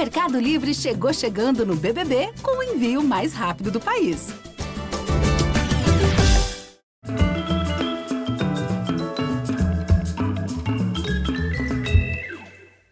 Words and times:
Mercado 0.00 0.40
Livre 0.40 0.72
chegou 0.72 1.12
chegando 1.12 1.66
no 1.66 1.76
BBB 1.76 2.32
com 2.40 2.56
o 2.56 2.62
envio 2.62 3.02
mais 3.02 3.34
rápido 3.34 3.70
do 3.70 3.78
país. 3.78 4.32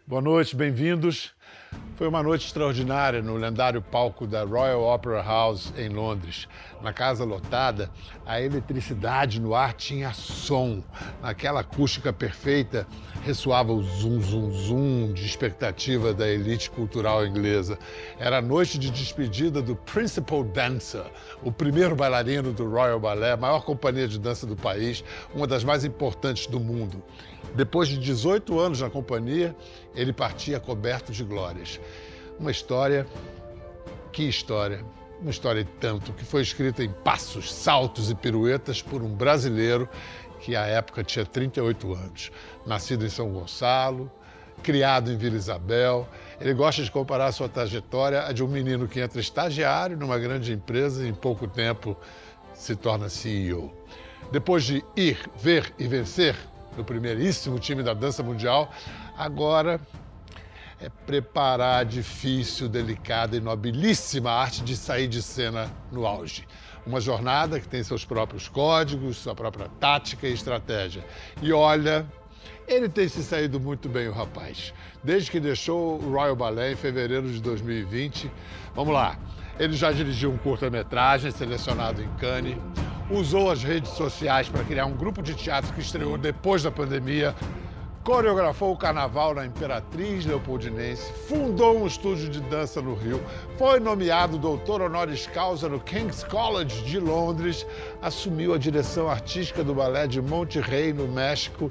Boa 0.06 0.20
noite, 0.20 0.54
bem-vindos. 0.54 1.34
Foi 1.98 2.06
uma 2.06 2.22
noite 2.22 2.46
extraordinária 2.46 3.20
no 3.20 3.34
lendário 3.34 3.82
palco 3.82 4.24
da 4.24 4.44
Royal 4.44 4.84
Opera 4.84 5.20
House 5.20 5.72
em 5.76 5.88
Londres. 5.88 6.46
Na 6.80 6.92
casa 6.92 7.24
lotada, 7.24 7.90
a 8.24 8.40
eletricidade 8.40 9.40
no 9.40 9.52
ar 9.52 9.72
tinha 9.72 10.12
som. 10.12 10.80
Naquela 11.20 11.58
acústica 11.58 12.12
perfeita, 12.12 12.86
ressoava 13.24 13.72
o 13.72 13.82
zum, 13.82 14.20
zum, 14.20 14.52
zum 14.52 15.12
de 15.12 15.26
expectativa 15.26 16.14
da 16.14 16.28
elite 16.28 16.70
cultural 16.70 17.26
inglesa. 17.26 17.76
Era 18.16 18.38
a 18.38 18.42
noite 18.42 18.78
de 18.78 18.92
despedida 18.92 19.60
do 19.60 19.74
Principal 19.74 20.44
Dancer, 20.44 21.04
o 21.42 21.50
primeiro 21.50 21.96
bailarino 21.96 22.52
do 22.52 22.70
Royal 22.70 23.00
Ballet, 23.00 23.32
a 23.32 23.36
maior 23.36 23.64
companhia 23.64 24.06
de 24.06 24.20
dança 24.20 24.46
do 24.46 24.54
país, 24.54 25.02
uma 25.34 25.48
das 25.48 25.64
mais 25.64 25.84
importantes 25.84 26.46
do 26.46 26.60
mundo. 26.60 27.02
Depois 27.54 27.88
de 27.88 27.98
18 27.98 28.58
anos 28.58 28.80
na 28.80 28.90
companhia, 28.90 29.56
ele 29.94 30.12
partia 30.12 30.60
coberto 30.60 31.12
de 31.12 31.24
glórias. 31.24 31.80
Uma 32.38 32.50
história, 32.50 33.06
que 34.12 34.22
história, 34.22 34.84
uma 35.20 35.30
história 35.30 35.64
de 35.64 35.70
tanto, 35.80 36.12
que 36.12 36.24
foi 36.24 36.42
escrita 36.42 36.84
em 36.84 36.90
passos, 36.90 37.52
saltos 37.52 38.10
e 38.10 38.14
piruetas 38.14 38.80
por 38.80 39.02
um 39.02 39.08
brasileiro 39.08 39.88
que 40.40 40.54
à 40.54 40.66
época 40.66 41.02
tinha 41.02 41.24
38 41.24 41.94
anos. 41.94 42.30
Nascido 42.64 43.04
em 43.04 43.08
São 43.08 43.28
Gonçalo, 43.32 44.10
criado 44.62 45.10
em 45.10 45.16
Vila 45.16 45.36
Isabel. 45.36 46.08
Ele 46.40 46.54
gosta 46.54 46.82
de 46.82 46.90
comparar 46.90 47.32
sua 47.32 47.48
trajetória 47.48 48.24
a 48.24 48.32
de 48.32 48.44
um 48.44 48.48
menino 48.48 48.86
que 48.86 49.00
entra 49.00 49.20
estagiário 49.20 49.96
numa 49.96 50.18
grande 50.18 50.52
empresa 50.52 51.04
e 51.04 51.08
em 51.08 51.14
pouco 51.14 51.46
tempo 51.48 51.96
se 52.54 52.76
torna 52.76 53.08
CEO. 53.08 53.72
Depois 54.30 54.64
de 54.64 54.84
ir, 54.96 55.18
ver 55.36 55.72
e 55.78 55.86
vencer, 55.86 56.36
no 56.78 56.84
primeiríssimo 56.84 57.58
time 57.58 57.82
da 57.82 57.92
dança 57.92 58.22
mundial. 58.22 58.72
Agora 59.16 59.80
é 60.80 60.88
preparar 60.88 61.80
a 61.80 61.84
difícil, 61.84 62.68
delicada 62.68 63.36
e 63.36 63.40
nobilíssima 63.40 64.30
arte 64.30 64.62
de 64.62 64.76
sair 64.76 65.08
de 65.08 65.20
cena 65.20 65.70
no 65.90 66.06
auge. 66.06 66.46
Uma 66.86 67.00
jornada 67.00 67.60
que 67.60 67.68
tem 67.68 67.82
seus 67.82 68.04
próprios 68.04 68.48
códigos, 68.48 69.18
sua 69.18 69.34
própria 69.34 69.68
tática 69.80 70.26
e 70.26 70.32
estratégia. 70.32 71.04
E 71.42 71.52
olha, 71.52 72.06
ele 72.66 72.88
tem 72.88 73.08
se 73.08 73.22
saído 73.22 73.58
muito 73.58 73.88
bem, 73.88 74.08
o 74.08 74.12
rapaz. 74.12 74.72
Desde 75.02 75.30
que 75.30 75.40
deixou 75.40 76.00
o 76.00 76.12
Royal 76.12 76.36
Ballet 76.36 76.72
em 76.72 76.76
fevereiro 76.76 77.30
de 77.30 77.42
2020. 77.42 78.30
Vamos 78.74 78.94
lá. 78.94 79.18
Ele 79.58 79.74
já 79.74 79.90
dirigiu 79.90 80.30
um 80.30 80.38
curta-metragem 80.38 81.32
selecionado 81.32 82.00
em 82.00 82.08
Cannes, 82.14 82.56
usou 83.10 83.50
as 83.50 83.62
redes 83.62 83.90
sociais 83.92 84.48
para 84.48 84.64
criar 84.64 84.86
um 84.86 84.94
grupo 84.94 85.22
de 85.22 85.34
teatro 85.34 85.72
que 85.72 85.80
estreou 85.80 86.18
depois 86.18 86.62
da 86.62 86.70
pandemia, 86.70 87.34
coreografou 88.04 88.72
o 88.72 88.76
carnaval 88.76 89.34
na 89.34 89.44
Imperatriz 89.44 90.24
Leopoldinense, 90.24 91.12
fundou 91.28 91.78
um 91.78 91.86
estúdio 91.86 92.28
de 92.28 92.40
dança 92.40 92.80
no 92.80 92.94
Rio, 92.94 93.22
foi 93.56 93.80
nomeado 93.80 94.38
doutor 94.38 94.80
honoris 94.80 95.26
causa 95.26 95.68
no 95.68 95.80
King's 95.80 96.24
College 96.24 96.82
de 96.84 96.98
Londres, 96.98 97.66
assumiu 98.00 98.54
a 98.54 98.58
direção 98.58 99.08
artística 99.08 99.62
do 99.62 99.74
balé 99.74 100.06
de 100.06 100.20
Monterrey, 100.22 100.92
no 100.92 101.06
México. 101.06 101.68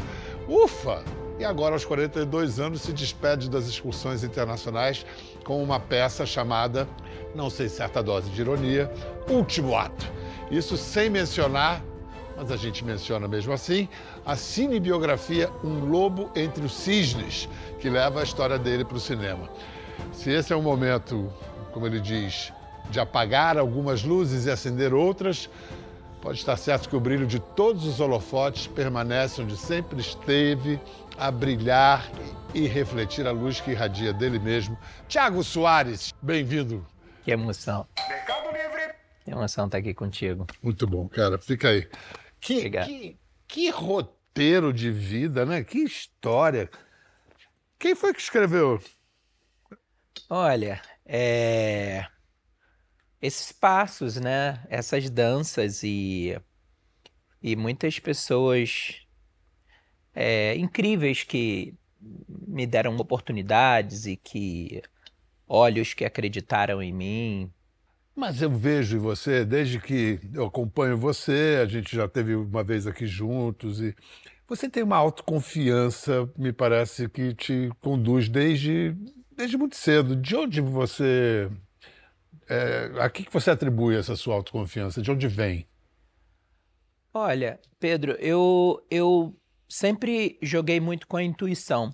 Ufa! 0.47 1.03
E 1.39 1.45
agora, 1.45 1.75
aos 1.75 1.85
42 1.85 2.59
anos, 2.59 2.81
se 2.81 2.91
despede 2.91 3.47
das 3.47 3.67
excursões 3.67 4.23
internacionais 4.23 5.05
com 5.43 5.61
uma 5.61 5.80
peça 5.80 6.25
chamada, 6.25 6.88
não 7.35 7.49
sei 7.49 7.69
certa 7.69 8.02
dose 8.02 8.30
de 8.31 8.41
ironia, 8.41 8.91
Último 9.30 9.75
Ato. 9.75 10.17
Isso 10.49 10.77
sem 10.77 11.09
mencionar, 11.09 11.83
mas 12.37 12.52
a 12.52 12.58
gente 12.58 12.83
menciona 12.85 13.27
mesmo 13.27 13.52
assim, 13.52 13.89
a 14.25 14.35
cinebiografia 14.35 15.49
Um 15.63 15.89
Lobo 15.89 16.31
entre 16.35 16.65
os 16.65 16.73
Cisnes, 16.73 17.49
que 17.80 17.89
leva 17.89 18.21
a 18.21 18.23
história 18.23 18.57
dele 18.57 18.86
para 18.86 18.97
o 18.97 18.99
cinema. 18.99 19.49
Se 20.13 20.30
esse 20.30 20.53
é 20.53 20.55
um 20.55 20.61
momento, 20.61 21.31
como 21.73 21.86
ele 21.86 21.99
diz, 21.99 22.53
de 22.89 22.99
apagar 22.99 23.57
algumas 23.57 24.03
luzes 24.03 24.45
e 24.45 24.52
acender 24.52 24.93
outras, 24.93 25.49
pode 26.21 26.37
estar 26.37 26.55
certo 26.55 26.87
que 26.87 26.95
o 26.95 26.99
brilho 26.99 27.27
de 27.27 27.39
todos 27.39 27.86
os 27.86 27.99
holofotes 27.99 28.67
permanece 28.67 29.41
onde 29.41 29.57
sempre 29.57 29.99
esteve 29.99 30.80
a 31.17 31.30
brilhar 31.30 32.09
e 32.53 32.67
refletir 32.67 33.27
a 33.27 33.31
luz 33.31 33.59
que 33.59 33.71
irradia 33.71 34.13
dele 34.13 34.39
mesmo. 34.39 34.77
Tiago 35.07 35.43
Soares, 35.43 36.13
bem-vindo. 36.21 36.86
Que 37.25 37.31
emoção. 37.31 37.86
Livre. 39.27 39.32
Que 39.32 39.32
emoção 39.32 39.65
estar 39.65 39.77
aqui 39.77 39.93
contigo. 39.93 40.48
Muito 40.61 40.88
bom, 40.88 41.08
cara. 41.08 41.38
Fica 41.38 41.70
aí. 41.70 41.89
Que, 42.39 42.70
que, 42.70 43.17
que 43.48 43.70
roteiro 43.70 44.71
de 44.71 44.92
vida, 44.92 45.45
né? 45.45 45.64
Que 45.64 45.80
história. 45.80 46.70
Quem 47.77 47.95
foi 47.95 48.14
que 48.14 48.21
escreveu? 48.21 48.82
Olha, 50.30 50.82
é... 51.05 52.05
esses 53.21 53.52
passos, 53.52 54.16
né? 54.16 54.66
Essas 54.70 55.10
danças 55.10 55.83
e, 55.83 56.39
e 57.42 57.55
muitas 57.55 57.99
pessoas 57.99 59.05
é, 60.14 60.55
incríveis 60.55 61.23
que 61.23 61.76
me 61.99 62.66
deram 62.66 62.95
oportunidades 62.98 64.05
e 64.05 64.16
que 64.16 64.82
olhos 65.48 65.93
que 65.93 66.05
acreditaram 66.05 66.82
em 66.82 66.93
mim. 66.93 67.54
Mas 68.17 68.42
eu 68.42 68.50
vejo 68.50 69.00
você, 69.00 69.45
desde 69.45 69.80
que 69.80 70.20
eu 70.33 70.48
acompanho 70.48 70.98
você, 70.98 71.60
a 71.61 71.67
gente 71.67 71.95
já 71.95 72.08
teve 72.08 72.33
uma 72.33 72.64
vez 72.64 72.88
aqui 72.88 73.05
juntos 73.05 73.80
e 73.80 73.95
você 74.48 74.67
tem 74.67 74.82
uma 74.82 74.98
autoconfiança, 74.98 76.28
me 76.36 76.52
parece 76.52 77.08
que 77.08 77.36
te 77.36 77.70
conduz 77.80 78.28
desde, 78.28 78.98
desde 79.36 79.55
muito 79.55 79.76
cedo. 79.76 80.16
De 80.16 80.36
onde 80.36 80.61
você. 80.61 81.48
É, 82.50 82.92
a 82.98 83.08
que 83.08 83.32
você 83.32 83.52
atribui 83.52 83.95
essa 83.95 84.16
sua 84.16 84.34
autoconfiança? 84.34 84.99
De 84.99 85.11
onde 85.11 85.28
vem? 85.28 85.67
Olha, 87.14 87.60
Pedro, 87.80 88.14
eu, 88.14 88.84
eu 88.89 89.39
sempre 89.70 90.39
joguei 90.42 90.80
muito 90.80 91.08
com 91.08 91.17
a 91.17 91.23
intuição, 91.23 91.94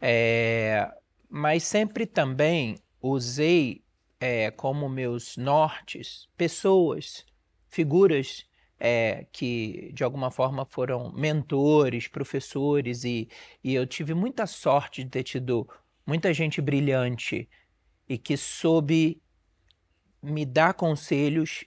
é, 0.00 0.90
mas 1.28 1.64
sempre 1.64 2.06
também 2.06 2.78
usei 2.98 3.82
é, 4.22 4.52
como 4.52 4.88
meus 4.88 5.36
nortes 5.36 6.28
pessoas, 6.36 7.26
figuras 7.68 8.46
é, 8.78 9.26
que 9.32 9.90
de 9.92 10.04
alguma 10.04 10.30
forma 10.30 10.64
foram 10.64 11.10
mentores, 11.12 12.06
professores, 12.06 13.02
e, 13.02 13.28
e 13.64 13.74
eu 13.74 13.84
tive 13.84 14.14
muita 14.14 14.46
sorte 14.46 15.02
de 15.02 15.10
ter 15.10 15.24
tido 15.24 15.68
muita 16.06 16.32
gente 16.32 16.60
brilhante 16.60 17.50
e 18.08 18.16
que 18.16 18.36
soube 18.36 19.20
me 20.22 20.46
dar 20.46 20.74
conselhos 20.74 21.64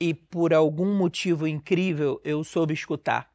e 0.00 0.14
por 0.14 0.54
algum 0.54 0.96
motivo 0.96 1.46
incrível 1.46 2.18
eu 2.24 2.42
soube 2.42 2.72
escutar 2.72 3.30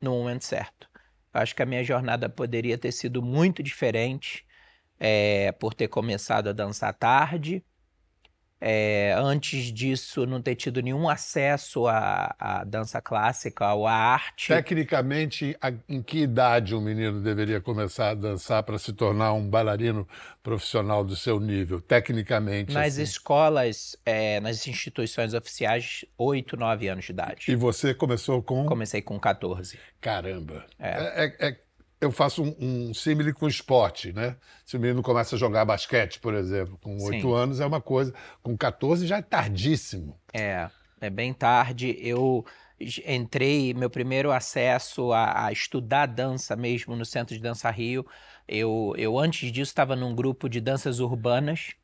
no 0.00 0.10
momento 0.10 0.44
certo. 0.44 0.88
Acho 1.32 1.54
que 1.54 1.62
a 1.62 1.66
minha 1.66 1.84
jornada 1.84 2.28
poderia 2.28 2.76
ter 2.76 2.90
sido 2.90 3.22
muito 3.22 3.62
diferente 3.62 4.44
é, 4.98 5.52
por 5.52 5.72
ter 5.72 5.86
começado 5.86 6.48
a 6.48 6.52
dançar 6.52 6.92
tarde. 6.92 7.64
É, 8.58 9.14
antes 9.18 9.70
disso, 9.72 10.24
não 10.24 10.40
ter 10.40 10.54
tido 10.54 10.80
nenhum 10.80 11.08
acesso 11.08 11.86
à, 11.86 12.34
à 12.38 12.64
dança 12.64 13.02
clássica 13.02 13.74
ou 13.74 13.86
à 13.86 13.92
arte. 13.92 14.48
Tecnicamente, 14.48 15.56
a, 15.60 15.72
em 15.88 16.02
que 16.02 16.20
idade 16.20 16.74
um 16.74 16.80
menino 16.80 17.20
deveria 17.20 17.60
começar 17.60 18.10
a 18.10 18.14
dançar 18.14 18.62
para 18.62 18.78
se 18.78 18.92
tornar 18.94 19.34
um 19.34 19.46
bailarino 19.46 20.08
profissional 20.42 21.04
do 21.04 21.14
seu 21.14 21.38
nível? 21.38 21.80
Tecnicamente. 21.82 22.72
Nas 22.72 22.94
assim. 22.94 23.02
escolas, 23.02 23.96
é, 24.06 24.40
nas 24.40 24.66
instituições 24.66 25.34
oficiais, 25.34 26.04
8, 26.16 26.56
9 26.56 26.88
anos 26.88 27.04
de 27.04 27.12
idade. 27.12 27.44
E 27.48 27.54
você 27.54 27.92
começou 27.92 28.42
com? 28.42 28.64
Comecei 28.64 29.02
com 29.02 29.20
14. 29.20 29.78
Caramba. 30.00 30.64
É, 30.78 31.24
é, 31.40 31.48
é 31.48 31.65
eu 32.06 32.12
faço 32.12 32.42
um, 32.42 32.56
um 32.58 32.94
símile 32.94 33.32
com 33.32 33.46
esporte, 33.46 34.12
né? 34.12 34.36
Se 34.64 34.76
o 34.76 34.80
menino 34.80 35.02
começa 35.02 35.36
a 35.36 35.38
jogar 35.38 35.64
basquete, 35.64 36.18
por 36.20 36.34
exemplo, 36.34 36.78
com 36.80 36.96
oito 37.04 37.34
anos 37.34 37.60
é 37.60 37.66
uma 37.66 37.80
coisa, 37.80 38.14
com 38.42 38.56
14 38.56 39.06
já 39.06 39.18
é 39.18 39.22
tardíssimo. 39.22 40.18
É, 40.32 40.68
é 41.00 41.10
bem 41.10 41.32
tarde. 41.32 41.96
Eu 42.00 42.44
entrei, 43.06 43.74
meu 43.74 43.90
primeiro 43.90 44.30
acesso 44.30 45.12
a, 45.12 45.46
a 45.46 45.52
estudar 45.52 46.06
dança 46.06 46.54
mesmo 46.54 46.94
no 46.94 47.04
Centro 47.04 47.34
de 47.34 47.40
Dança 47.40 47.70
Rio. 47.70 48.06
Eu, 48.46 48.94
eu 48.96 49.18
antes 49.18 49.50
disso 49.50 49.70
estava 49.70 49.96
num 49.96 50.14
grupo 50.14 50.48
de 50.48 50.60
danças 50.60 51.00
urbanas. 51.00 51.74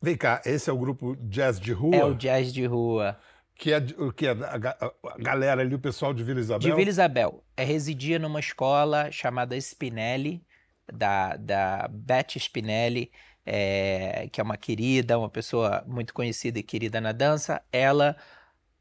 Vem 0.00 0.16
cá, 0.16 0.42
esse 0.44 0.68
é 0.68 0.72
o 0.72 0.78
grupo 0.78 1.16
Jazz 1.16 1.60
de 1.60 1.72
Rua? 1.72 1.96
É 1.96 2.04
o 2.04 2.14
Jazz 2.14 2.52
de 2.52 2.66
Rua. 2.66 3.16
Que 3.62 3.72
é, 3.72 3.80
que 4.16 4.26
é 4.26 4.30
a, 4.32 4.86
a, 5.14 5.18
galera 5.18 5.60
ali, 5.60 5.72
o 5.72 5.78
pessoal 5.78 6.12
de 6.12 6.24
Vila 6.24 6.40
Isabel? 6.40 6.68
De 6.68 6.74
Vila 6.74 6.90
Isabel. 6.90 7.44
É, 7.56 7.62
residia 7.62 8.18
numa 8.18 8.40
escola 8.40 9.08
chamada 9.12 9.56
Spinelli, 9.56 10.44
da, 10.92 11.36
da 11.36 11.88
Beth 11.88 12.36
Spinelli, 12.40 13.12
é, 13.46 14.28
que 14.32 14.40
é 14.40 14.42
uma 14.42 14.56
querida, 14.56 15.16
uma 15.16 15.28
pessoa 15.28 15.84
muito 15.86 16.12
conhecida 16.12 16.58
e 16.58 16.62
querida 16.64 17.00
na 17.00 17.12
dança. 17.12 17.62
Ela 17.70 18.16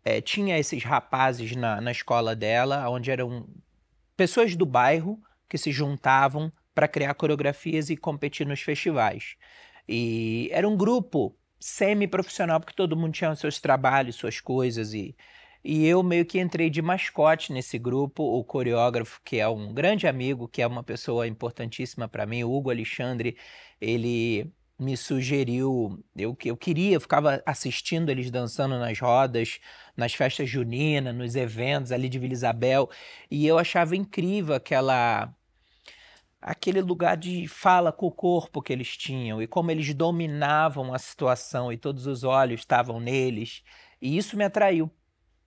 é, 0.03 0.19
tinha 0.19 0.57
esses 0.57 0.83
rapazes 0.83 1.55
na, 1.55 1.79
na 1.79 1.91
escola 1.91 2.35
dela, 2.35 2.89
onde 2.89 3.11
eram 3.11 3.47
pessoas 4.17 4.55
do 4.55 4.65
bairro 4.65 5.21
que 5.47 5.59
se 5.59 5.71
juntavam 5.71 6.51
para 6.73 6.87
criar 6.87 7.13
coreografias 7.13 7.91
e 7.91 7.95
competir 7.95 8.47
nos 8.47 8.61
festivais. 8.61 9.35
E 9.87 10.49
era 10.51 10.67
um 10.67 10.75
grupo 10.75 11.37
semi-profissional, 11.61 12.59
porque 12.59 12.75
todo 12.75 12.97
mundo 12.97 13.13
tinha 13.13 13.33
seus 13.35 13.59
trabalhos, 13.59 14.15
suas 14.15 14.41
coisas, 14.41 14.93
e, 14.93 15.15
e 15.63 15.85
eu 15.85 16.01
meio 16.03 16.25
que 16.25 16.39
entrei 16.39 16.69
de 16.69 16.81
mascote 16.81 17.53
nesse 17.53 17.77
grupo. 17.77 18.23
O 18.23 18.43
coreógrafo, 18.43 19.21
que 19.23 19.37
é 19.37 19.47
um 19.47 19.73
grande 19.73 20.07
amigo, 20.07 20.47
que 20.47 20.61
é 20.61 20.67
uma 20.67 20.83
pessoa 20.83 21.27
importantíssima 21.27 22.07
para 22.07 22.25
mim, 22.25 22.43
o 22.43 22.51
Hugo 22.51 22.71
Alexandre, 22.71 23.37
ele 23.79 24.51
me 24.79 24.97
sugeriu, 24.97 26.03
eu, 26.17 26.35
eu 26.43 26.57
queria, 26.57 26.95
eu 26.95 27.01
ficava 27.01 27.41
assistindo 27.45 28.09
eles 28.09 28.31
dançando 28.31 28.79
nas 28.79 28.99
rodas, 28.99 29.59
nas 29.95 30.15
festas 30.15 30.49
juninas, 30.49 31.15
nos 31.15 31.35
eventos 31.35 31.91
ali 31.91 32.09
de 32.09 32.17
Vila 32.17 32.33
Isabel, 32.33 32.89
e 33.29 33.45
eu 33.45 33.59
achava 33.59 33.95
incrível 33.95 34.55
aquela 34.55 35.31
aquele 36.41 36.81
lugar 36.81 37.15
de 37.15 37.47
fala 37.47 37.91
com 37.91 38.07
o 38.07 38.11
corpo 38.11 38.61
que 38.61 38.73
eles 38.73 38.97
tinham 38.97 39.41
e 39.41 39.47
como 39.47 39.69
eles 39.71 39.93
dominavam 39.93 40.93
a 40.93 40.99
situação 40.99 41.71
e 41.71 41.77
todos 41.77 42.07
os 42.07 42.23
olhos 42.23 42.61
estavam 42.61 42.99
neles. 42.99 43.63
E 44.01 44.17
isso 44.17 44.35
me 44.35 44.43
atraiu. 44.43 44.91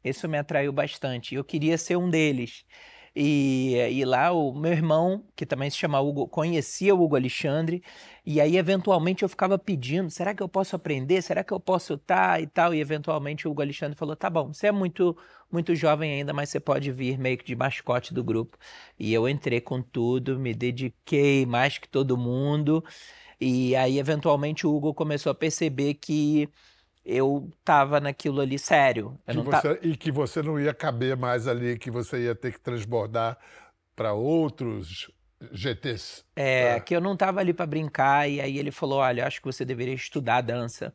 Isso 0.05 0.29
me 0.29 0.38
atraiu 0.38 0.73
bastante. 0.73 1.35
Eu 1.35 1.43
queria 1.44 1.76
ser 1.79 1.96
um 1.96 2.08
deles. 2.08 2.64
E, 3.17 3.76
e 3.93 4.05
lá 4.05 4.32
o 4.32 4.52
meu 4.52 4.73
irmão, 4.73 5.25
que 5.37 5.46
também 5.46 5.70
se 5.70 5.76
chama 5.76 6.00
Hugo, 6.00 6.26
conhecia 6.26 6.94
o 6.94 7.00
Hugo 7.00 7.14
Alexandre, 7.14 7.81
e 8.26 8.41
aí 8.41 8.56
eventualmente 8.56 9.23
eu 9.23 9.29
ficava 9.29 9.56
pedindo, 9.56 10.11
será 10.11 10.35
que 10.35 10.43
eu 10.43 10.49
posso 10.49 10.75
aprender? 10.75 11.23
Será 11.23 11.44
que 11.44 11.52
eu 11.52 11.61
posso 11.61 11.94
estar 11.94 12.32
tá? 12.32 12.41
e 12.41 12.46
tal? 12.49 12.75
E 12.75 12.81
eventualmente 12.81 13.46
o 13.46 13.52
Hugo 13.52 13.62
Alexandre 13.62 13.96
falou, 13.96 14.17
tá 14.17 14.29
bom, 14.29 14.52
você 14.52 14.67
é 14.67 14.73
muito 14.73 15.17
muito 15.55 15.75
jovem 15.75 16.12
ainda, 16.12 16.33
mas 16.35 16.51
você 16.51 16.61
pode 16.61 16.91
vir 16.93 17.19
meio 17.19 17.39
que 17.39 17.45
de 17.45 17.56
mascote 17.56 18.12
do 18.12 18.23
grupo. 18.23 18.59
E 18.99 19.15
eu 19.15 19.29
entrei 19.29 19.61
com 19.61 19.81
tudo, 19.81 20.39
me 20.39 20.53
dediquei 20.53 21.47
mais 21.47 21.79
que 21.79 21.89
todo 21.89 22.19
mundo, 22.19 22.85
e 23.41 23.75
aí 23.77 23.99
eventualmente 23.99 24.67
o 24.67 24.75
Hugo 24.75 24.93
começou 24.93 25.31
a 25.31 25.35
perceber 25.35 25.95
que 25.95 26.49
eu 27.05 27.51
tava 27.65 28.01
naquilo 28.01 28.41
ali 28.41 28.59
sério. 28.59 29.19
Que 29.27 29.37
você, 29.37 29.79
E 29.83 29.97
que 29.97 30.11
você 30.11 30.43
não 30.43 30.59
ia 30.59 30.75
caber 30.75 31.17
mais 31.17 31.47
ali, 31.47 31.79
que 31.79 31.91
você 31.91 32.25
ia 32.25 32.35
ter 32.35 32.53
que 32.53 32.61
transbordar 32.61 33.39
para 33.95 34.12
outros 34.12 35.11
GTs. 35.53 36.25
É, 36.35 36.75
tá? 36.75 36.81
que 36.81 36.97
eu 36.97 37.01
não 37.01 37.17
tava 37.17 37.41
ali 37.41 37.53
para 37.53 37.67
brincar, 37.67 38.29
e 38.29 38.41
aí 38.41 38.59
ele 38.59 38.71
falou: 38.71 38.99
olha, 38.99 39.27
acho 39.27 39.41
que 39.41 39.47
você 39.47 39.65
deveria 39.65 39.95
estudar 39.95 40.41
dança. 40.41 40.93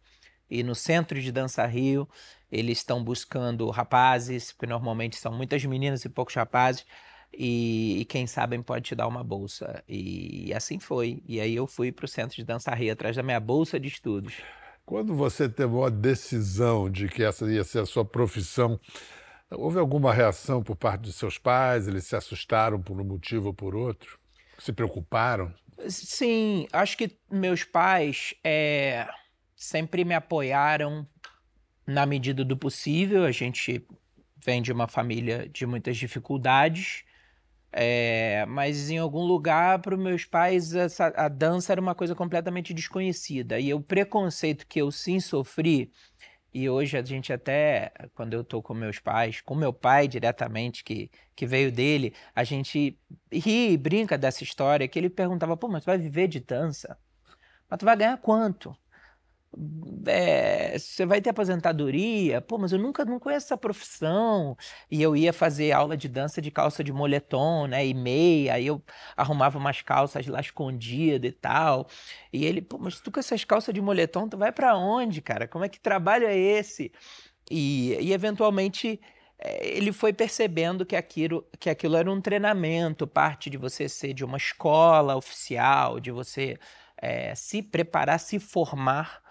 E 0.50 0.64
no 0.64 0.74
Centro 0.74 1.22
de 1.22 1.32
Dança 1.32 1.66
Rio, 1.66 2.08
eles 2.52 2.80
estão 2.80 3.04
buscando 3.04 3.70
rapazes, 3.70 4.52
porque 4.52 4.66
normalmente 4.66 5.16
são 5.16 5.32
muitas 5.32 5.64
meninas 5.66 6.04
e 6.06 6.10
poucos 6.10 6.34
rapazes. 6.36 6.86
E, 7.32 8.02
e, 8.02 8.06
quem 8.06 8.26
sabe 8.26 8.58
pode 8.64 8.86
te 8.86 8.96
dar 8.96 9.08
uma 9.08 9.24
bolsa. 9.24 9.84
E, 9.88 10.52
assim 10.54 10.80
foi. 10.80 11.22
E 11.28 11.40
aí 11.40 11.56
eu 11.56 11.68
fui 11.68 11.92
para 11.92 12.06
o 12.06 12.08
Centro 12.08 12.36
de 12.36 12.44
Dança 12.44 12.74
Rio 12.74 12.92
atrás 12.92 13.16
da 13.16 13.22
minha 13.22 13.40
bolsa 13.40 13.80
de 13.80 13.88
estudos. 13.88 14.34
Quando 14.84 15.14
você 15.14 15.48
teve 15.48 15.80
a 15.84 15.90
decisão 15.90 16.90
de 16.90 17.08
que 17.08 17.24
essa 17.24 17.46
ia 17.46 17.64
ser 17.64 17.80
a 17.80 17.86
sua 17.86 18.04
profissão, 18.04 18.80
houve 19.52 19.78
alguma 19.78 20.12
reação 20.12 20.64
por 20.64 20.76
parte 20.76 21.02
dos 21.02 21.16
seus 21.16 21.38
pais? 21.38 21.88
Eles 21.88 22.06
se 22.06 22.16
assustaram 22.16 22.82
por 22.82 23.00
um 23.00 23.04
motivo 23.04 23.48
ou 23.48 23.54
por 23.54 23.76
outro? 23.76 24.18
Se 24.58 24.74
preocuparam? 24.74 25.54
Sim, 25.88 26.68
acho 26.74 26.98
que 26.98 27.16
meus 27.32 27.64
pais 27.64 28.34
é, 28.44 29.08
sempre 29.60 30.04
me 30.04 30.16
apoiaram 30.16 31.06
na 31.86 32.06
medida 32.06 32.44
do 32.44 32.58
possível. 32.58 33.26
A 33.26 33.32
gente 33.32 33.86
vem 34.38 34.62
de 34.62 34.72
uma 34.72 34.88
família 34.88 35.48
de 35.48 35.66
muitas 35.66 35.98
dificuldades 35.98 37.04
é, 37.72 38.46
mas 38.48 38.90
em 38.90 38.98
algum 38.98 39.24
lugar, 39.24 39.80
para 39.80 39.96
os 39.96 40.02
meus 40.02 40.26
pais, 40.26 40.74
essa, 40.74 41.08
a 41.16 41.28
dança 41.28 41.72
era 41.72 41.82
uma 41.82 41.94
coisa 41.94 42.16
completamente 42.16 42.74
desconhecida. 42.74 43.60
E 43.60 43.74
o 43.74 43.82
preconceito 43.82 44.66
que 44.68 44.82
eu 44.82 44.92
sim 44.92 45.20
sofri, 45.20 45.92
e 46.54 46.68
hoje 46.68 46.98
a 46.98 47.04
gente 47.04 47.32
até, 47.32 47.92
quando 48.16 48.34
eu 48.34 48.42
estou 48.42 48.62
com 48.64 48.74
meus 48.74 48.98
pais, 48.98 49.42
com 49.42 49.54
meu 49.54 49.72
pai 49.72 50.08
diretamente, 50.08 50.84
que, 50.84 51.12
que 51.36 51.46
veio 51.46 51.72
dele, 51.72 52.14
a 52.36 52.44
gente 52.44 52.98
ri 53.32 53.74
e 53.74 53.78
brinca 53.78 54.18
dessa 54.18 54.44
história, 54.44 54.88
que 54.88 54.98
ele 54.98 55.10
perguntava, 55.10 55.56
pô, 55.56 55.68
mas 55.68 55.84
tu 55.84 55.88
vai 55.88 55.98
viver 55.98 56.28
de 56.28 56.40
dança? 56.40 56.98
Mas 57.70 57.78
tu 57.80 57.86
vai 57.86 57.96
ganhar 57.96 58.18
quanto? 58.18 58.76
É, 60.06 60.78
você 60.78 61.06
vai 61.06 61.22
ter 61.22 61.32
aposentadoria? 61.32 62.40
Pô, 62.42 62.58
mas 62.58 62.72
eu 62.72 62.80
nunca 62.80 63.04
não 63.04 63.20
conheço 63.20 63.48
essa 63.48 63.58
profissão. 63.58 64.56
E 64.90 65.02
eu 65.02 65.16
ia 65.16 65.34
fazer 65.34 65.72
aula 65.72 65.98
de 65.98 66.08
dança 66.08 66.42
de 66.42 66.52
calça 66.52 66.84
de 66.84 66.94
moletom, 66.94 67.68
né? 67.68 67.86
E 67.86 67.94
meia. 67.94 68.54
Aí 68.56 68.68
eu 68.68 68.82
arrumava 69.18 69.58
umas 69.58 69.82
calças 69.82 70.28
lá 70.28 70.40
escondidas 70.40 71.30
e 71.30 71.34
tal. 71.34 71.88
E 72.32 72.46
ele, 72.46 72.62
pô, 72.62 72.78
mas 72.78 73.00
tu 73.00 73.12
com 73.12 73.20
essas 73.20 73.44
calças 73.44 73.74
de 73.74 73.82
moletom, 73.82 74.30
tu 74.30 74.38
vai 74.38 74.52
para 74.52 74.76
onde, 74.78 75.22
cara? 75.22 75.48
Como 75.48 75.66
é 75.66 75.70
que 75.70 75.80
trabalho 75.80 76.28
é 76.28 76.38
esse? 76.38 76.92
E, 77.50 77.96
e 78.00 78.14
eventualmente 78.14 79.00
é, 79.40 79.68
ele 79.78 79.92
foi 79.92 80.14
percebendo 80.14 80.86
que 80.86 80.96
aquilo, 80.96 81.46
que 81.60 81.70
aquilo 81.70 81.96
era 81.96 82.12
um 82.12 82.22
treinamento, 82.22 83.08
parte 83.08 83.50
de 83.50 83.58
você 83.58 83.90
ser 83.90 84.14
de 84.14 84.24
uma 84.26 84.38
escola 84.38 85.16
oficial, 85.16 86.00
de 86.00 86.12
você 86.12 86.60
é, 86.98 87.34
se 87.36 87.62
preparar, 87.64 88.20
se 88.20 88.40
formar 88.40 89.29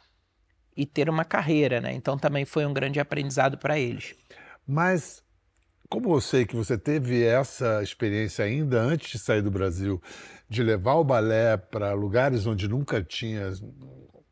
e 0.79 0.87
ter 0.87 1.11
uma 1.11 1.25
carreira, 1.25 1.81
né? 1.81 1.93
Então 1.93 2.17
também 2.17 2.45
foi 2.45 2.65
um 2.65 2.73
grande 2.73 3.01
aprendizado 3.01 3.59
para 3.59 3.77
eles. 3.77 4.15
Mas 4.65 5.25
como 5.89 6.15
eu 6.15 6.21
sei 6.21 6.47
que 6.47 6.55
você 6.55 6.79
teve 6.79 7.25
essa 7.25 7.83
experiência 7.83 8.45
ainda 8.45 8.81
antes 8.81 9.11
de 9.11 9.19
sair 9.19 9.43
do 9.43 9.51
Brasil, 9.51 10.01
de 10.49 10.63
levar 10.63 10.95
o 10.95 11.05
balé 11.05 11.57
para 11.57 11.93
lugares 11.95 12.47
onde 12.47 12.69
nunca 12.69 13.03
tinha 13.03 13.53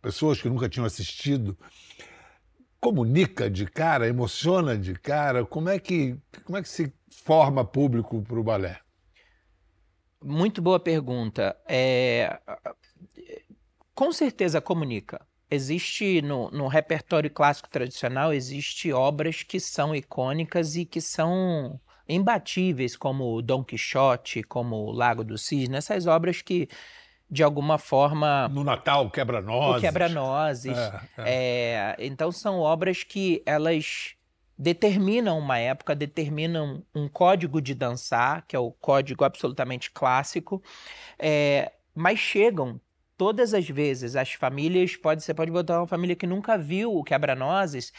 pessoas 0.01 0.41
que 0.41 0.49
nunca 0.49 0.69
tinham 0.69 0.87
assistido, 0.87 1.59
comunica 2.79 3.51
de 3.51 3.67
cara, 3.67 4.07
emociona 4.07 4.79
de 4.79 4.95
cara, 4.95 5.45
como 5.45 5.69
é 5.69 5.81
que 5.81 6.17
como 6.45 6.59
é 6.59 6.63
que 6.63 6.69
se 6.69 6.93
forma 7.25 7.65
público 7.65 8.23
para 8.23 8.39
o 8.39 8.45
balé? 8.45 8.79
Muito 10.23 10.63
boa 10.63 10.79
pergunta. 10.79 11.57
É... 11.67 12.39
Com 13.95 14.13
certeza 14.13 14.61
comunica 14.61 15.27
existe 15.50 16.21
no, 16.23 16.50
no 16.50 16.67
repertório 16.67 17.31
clássico 17.31 17.69
tradicional 17.69 18.33
existe 18.33 18.93
obras 18.93 19.43
que 19.43 19.61
são 19.61 19.95
icônicas 19.95 20.76
e 20.76 20.85
que 20.85 21.00
são 21.00 21.81
imbatíveis, 22.09 22.97
como 22.97 23.43
Dom 23.43 23.65
Quixote, 23.65 24.43
como 24.43 24.76
O 24.76 24.93
Lago 24.93 25.25
do 25.25 25.37
Cisne, 25.37 25.76
essas 25.76 26.07
obras 26.07 26.43
que 26.43 26.69
de 27.29 27.43
alguma 27.43 27.76
forma. 27.76 28.49
No 28.49 28.62
Natal, 28.62 29.11
Quebra-Nozes. 29.11 29.79
O 29.79 29.81
Quebra-Nozes. 29.81 30.79
É, 30.79 31.00
é. 31.19 31.25
É, 31.26 31.97
então 31.99 32.31
são 32.31 32.61
obras 32.61 33.03
que 33.03 33.43
elas 33.45 34.15
determinam 34.59 35.38
uma 35.38 35.59
época, 35.59 35.95
determinam 35.95 36.83
um 36.95 37.09
código 37.09 37.61
de 37.61 37.75
dançar, 37.75 38.45
que 38.47 38.57
é 38.57 38.59
o 38.59 38.71
código 38.71 39.25
absolutamente 39.25 39.91
clássico, 39.91 40.62
é, 41.19 41.73
mas 41.95 42.19
chegam 42.19 42.81
todas 43.16 43.54
as 43.54 43.68
vezes 43.68 44.16
as 44.16 44.32
famílias, 44.32 44.96
pode, 44.96 45.23
você 45.23 45.32
pode 45.32 45.50
botar 45.50 45.80
uma 45.80 45.87
família 45.87 46.16
que 46.16 46.26
nunca 46.26 46.56
viu 46.56 46.94
o 46.94 47.04
quebra-nozes, 47.04 47.92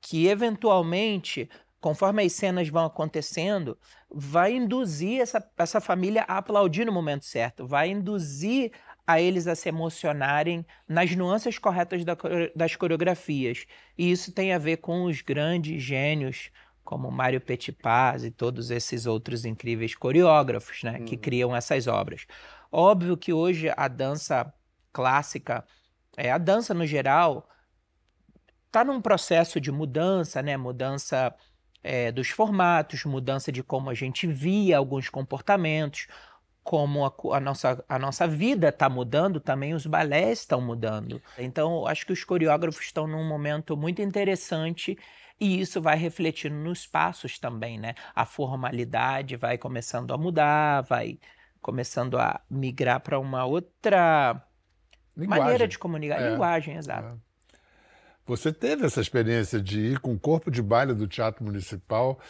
que 0.00 0.26
eventualmente, 0.26 1.48
conforme 1.80 2.22
as 2.22 2.32
cenas 2.32 2.68
vão 2.68 2.86
acontecendo, 2.86 3.76
vai 4.10 4.54
induzir 4.54 5.20
essa, 5.20 5.44
essa 5.58 5.80
família 5.80 6.24
a 6.26 6.38
aplaudir 6.38 6.84
no 6.84 6.92
momento 6.92 7.24
certo, 7.24 7.66
vai 7.66 7.90
induzir 7.90 8.72
a 9.06 9.20
eles 9.20 9.46
a 9.46 9.56
se 9.56 9.68
emocionarem 9.68 10.64
nas 10.88 11.14
nuances 11.16 11.58
corretas 11.58 12.04
da, 12.04 12.16
das 12.54 12.76
coreografias. 12.76 13.66
E 13.98 14.10
isso 14.10 14.32
tem 14.32 14.52
a 14.52 14.58
ver 14.58 14.76
com 14.78 15.04
os 15.04 15.20
grandes 15.20 15.82
gênios 15.82 16.50
como 16.84 17.10
Mário 17.10 17.40
Petipaz 17.40 18.24
e 18.24 18.30
todos 18.30 18.70
esses 18.70 19.06
outros 19.06 19.44
incríveis 19.44 19.94
coreógrafos, 19.94 20.82
né, 20.82 20.98
uhum. 20.98 21.04
que 21.04 21.16
criam 21.16 21.54
essas 21.54 21.86
obras. 21.86 22.26
Óbvio 22.70 23.16
que 23.16 23.32
hoje 23.32 23.72
a 23.76 23.88
dança 23.88 24.52
clássica, 24.92 25.64
é, 26.16 26.30
a 26.30 26.38
dança 26.38 26.74
no 26.74 26.86
geral 26.86 27.48
está 28.66 28.84
num 28.84 29.00
processo 29.00 29.60
de 29.60 29.72
mudança, 29.72 30.42
né? 30.42 30.56
Mudança 30.56 31.34
é, 31.82 32.12
dos 32.12 32.28
formatos, 32.30 33.04
mudança 33.04 33.50
de 33.50 33.62
como 33.62 33.90
a 33.90 33.94
gente 33.94 34.26
via 34.26 34.78
alguns 34.78 35.08
comportamentos, 35.08 36.06
como 36.62 37.04
a, 37.04 37.36
a 37.36 37.40
nossa, 37.40 37.84
a 37.88 37.98
nossa 37.98 38.28
vida 38.28 38.68
está 38.68 38.88
mudando, 38.88 39.40
também 39.40 39.74
os 39.74 39.86
balés 39.86 40.40
estão 40.40 40.60
mudando. 40.60 41.20
Então, 41.38 41.86
acho 41.86 42.06
que 42.06 42.12
os 42.12 42.22
coreógrafos 42.22 42.84
estão 42.84 43.06
num 43.06 43.26
momento 43.26 43.76
muito 43.76 44.02
interessante 44.02 44.96
e 45.40 45.60
isso 45.60 45.80
vai 45.80 45.96
refletindo 45.96 46.54
nos 46.54 46.86
passos 46.86 47.38
também, 47.38 47.78
né? 47.78 47.94
A 48.14 48.26
formalidade 48.26 49.36
vai 49.36 49.56
começando 49.56 50.12
a 50.12 50.18
mudar, 50.18 50.82
vai 50.82 51.18
começando 51.62 52.18
a 52.18 52.40
migrar 52.48 53.00
para 53.00 53.18
uma 53.18 53.44
outra 53.44 54.42
Linguagem. 55.20 55.44
maneira 55.44 55.68
de 55.68 55.78
comunicar. 55.78 56.20
É. 56.20 56.30
Linguagem, 56.30 56.76
exato. 56.76 57.20
Você 58.26 58.52
teve 58.52 58.86
essa 58.86 59.00
experiência 59.00 59.60
de 59.60 59.80
ir 59.80 59.98
com 59.98 60.12
o 60.12 60.18
corpo 60.18 60.50
de 60.50 60.62
baile 60.62 60.94
do 60.94 61.08
Teatro 61.08 61.44
Municipal 61.44 62.20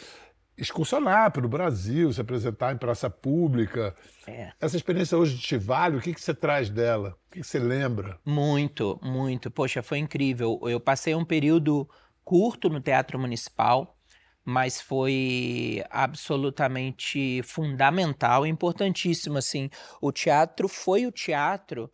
excursionar 0.57 1.31
pelo 1.31 1.47
Brasil, 1.47 2.13
se 2.13 2.21
apresentar 2.21 2.73
em 2.73 2.77
praça 2.77 3.09
pública. 3.09 3.95
É. 4.27 4.51
Essa 4.59 4.77
experiência 4.77 5.17
hoje 5.17 5.37
te 5.37 5.57
vale? 5.57 5.97
O 5.97 6.01
que, 6.01 6.13
que 6.13 6.21
você 6.21 6.33
traz 6.33 6.69
dela? 6.69 7.17
O 7.27 7.33
que, 7.33 7.41
que 7.41 7.47
você 7.47 7.57
lembra? 7.57 8.19
Muito, 8.23 8.99
muito. 9.01 9.49
Poxa, 9.49 9.81
foi 9.81 9.97
incrível. 9.97 10.59
Eu 10.63 10.79
passei 10.79 11.15
um 11.15 11.25
período 11.25 11.89
curto 12.23 12.69
no 12.69 12.79
Teatro 12.79 13.17
Municipal, 13.17 13.97
mas 14.45 14.79
foi 14.79 15.83
absolutamente 15.89 17.41
fundamental, 17.43 18.45
importantíssimo. 18.45 19.37
Assim, 19.37 19.69
o 19.99 20.11
teatro 20.11 20.67
foi 20.67 21.07
o 21.07 21.11
teatro 21.11 21.91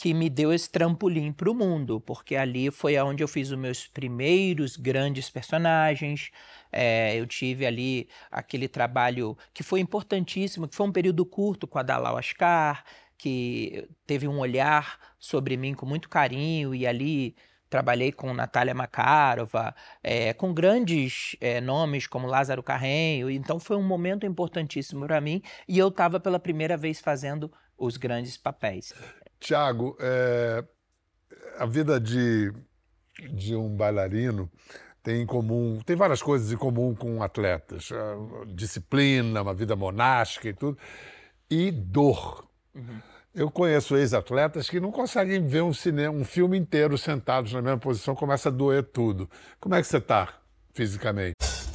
que 0.00 0.14
me 0.14 0.30
deu 0.30 0.50
esse 0.50 0.70
trampolim 0.70 1.30
para 1.30 1.50
o 1.50 1.54
mundo, 1.54 2.00
porque 2.00 2.34
ali 2.34 2.70
foi 2.70 2.98
onde 3.00 3.22
eu 3.22 3.28
fiz 3.28 3.50
os 3.50 3.58
meus 3.58 3.86
primeiros 3.86 4.74
grandes 4.74 5.28
personagens. 5.28 6.30
É, 6.72 7.14
eu 7.16 7.26
tive 7.26 7.66
ali 7.66 8.08
aquele 8.30 8.66
trabalho 8.66 9.36
que 9.52 9.62
foi 9.62 9.78
importantíssimo, 9.78 10.66
que 10.66 10.74
foi 10.74 10.86
um 10.86 10.92
período 10.92 11.26
curto 11.26 11.66
com 11.66 11.78
a 11.78 11.82
Dalal 11.82 12.16
Ascar, 12.16 12.82
que 13.18 13.86
teve 14.06 14.26
um 14.26 14.38
olhar 14.38 14.98
sobre 15.18 15.54
mim 15.58 15.74
com 15.74 15.84
muito 15.84 16.08
carinho 16.08 16.74
e 16.74 16.86
ali 16.86 17.36
trabalhei 17.68 18.10
com 18.10 18.32
Natália 18.32 18.74
Makarova, 18.74 19.74
é, 20.02 20.32
com 20.32 20.54
grandes 20.54 21.36
é, 21.42 21.60
nomes 21.60 22.06
como 22.06 22.26
Lázaro 22.26 22.62
Carrenho, 22.62 23.28
então 23.28 23.60
foi 23.60 23.76
um 23.76 23.86
momento 23.86 24.24
importantíssimo 24.24 25.06
para 25.06 25.20
mim 25.20 25.42
e 25.68 25.78
eu 25.78 25.88
estava 25.88 26.18
pela 26.18 26.38
primeira 26.38 26.78
vez 26.78 27.00
fazendo 27.00 27.52
os 27.76 27.98
grandes 27.98 28.38
papéis. 28.38 28.94
Tiago, 29.40 29.96
é, 29.98 30.62
a 31.58 31.66
vida 31.66 31.98
de, 31.98 32.52
de 33.32 33.56
um 33.56 33.74
bailarino 33.74 34.50
tem 35.02 35.22
em 35.22 35.26
comum, 35.26 35.80
tem 35.84 35.96
várias 35.96 36.22
coisas 36.22 36.52
em 36.52 36.56
comum 36.56 36.94
com 36.94 37.22
atletas. 37.22 37.88
Disciplina, 38.48 39.42
uma 39.42 39.54
vida 39.54 39.74
monástica 39.74 40.48
e 40.48 40.52
tudo. 40.52 40.78
E 41.50 41.70
dor. 41.70 42.46
Uhum. 42.74 43.00
Eu 43.34 43.50
conheço 43.50 43.96
ex-atletas 43.96 44.68
que 44.68 44.78
não 44.78 44.90
conseguem 44.90 45.46
ver 45.46 45.62
um, 45.62 45.72
cinema, 45.72 46.14
um 46.14 46.24
filme 46.24 46.58
inteiro 46.58 46.98
sentados 46.98 47.52
na 47.52 47.62
mesma 47.62 47.78
posição, 47.78 48.14
começa 48.14 48.48
a 48.48 48.52
doer 48.52 48.82
tudo. 48.82 49.30
Como 49.58 49.74
é 49.74 49.80
que 49.80 49.86
você 49.86 49.98
está 49.98 50.34
fisicamente? 50.74 51.49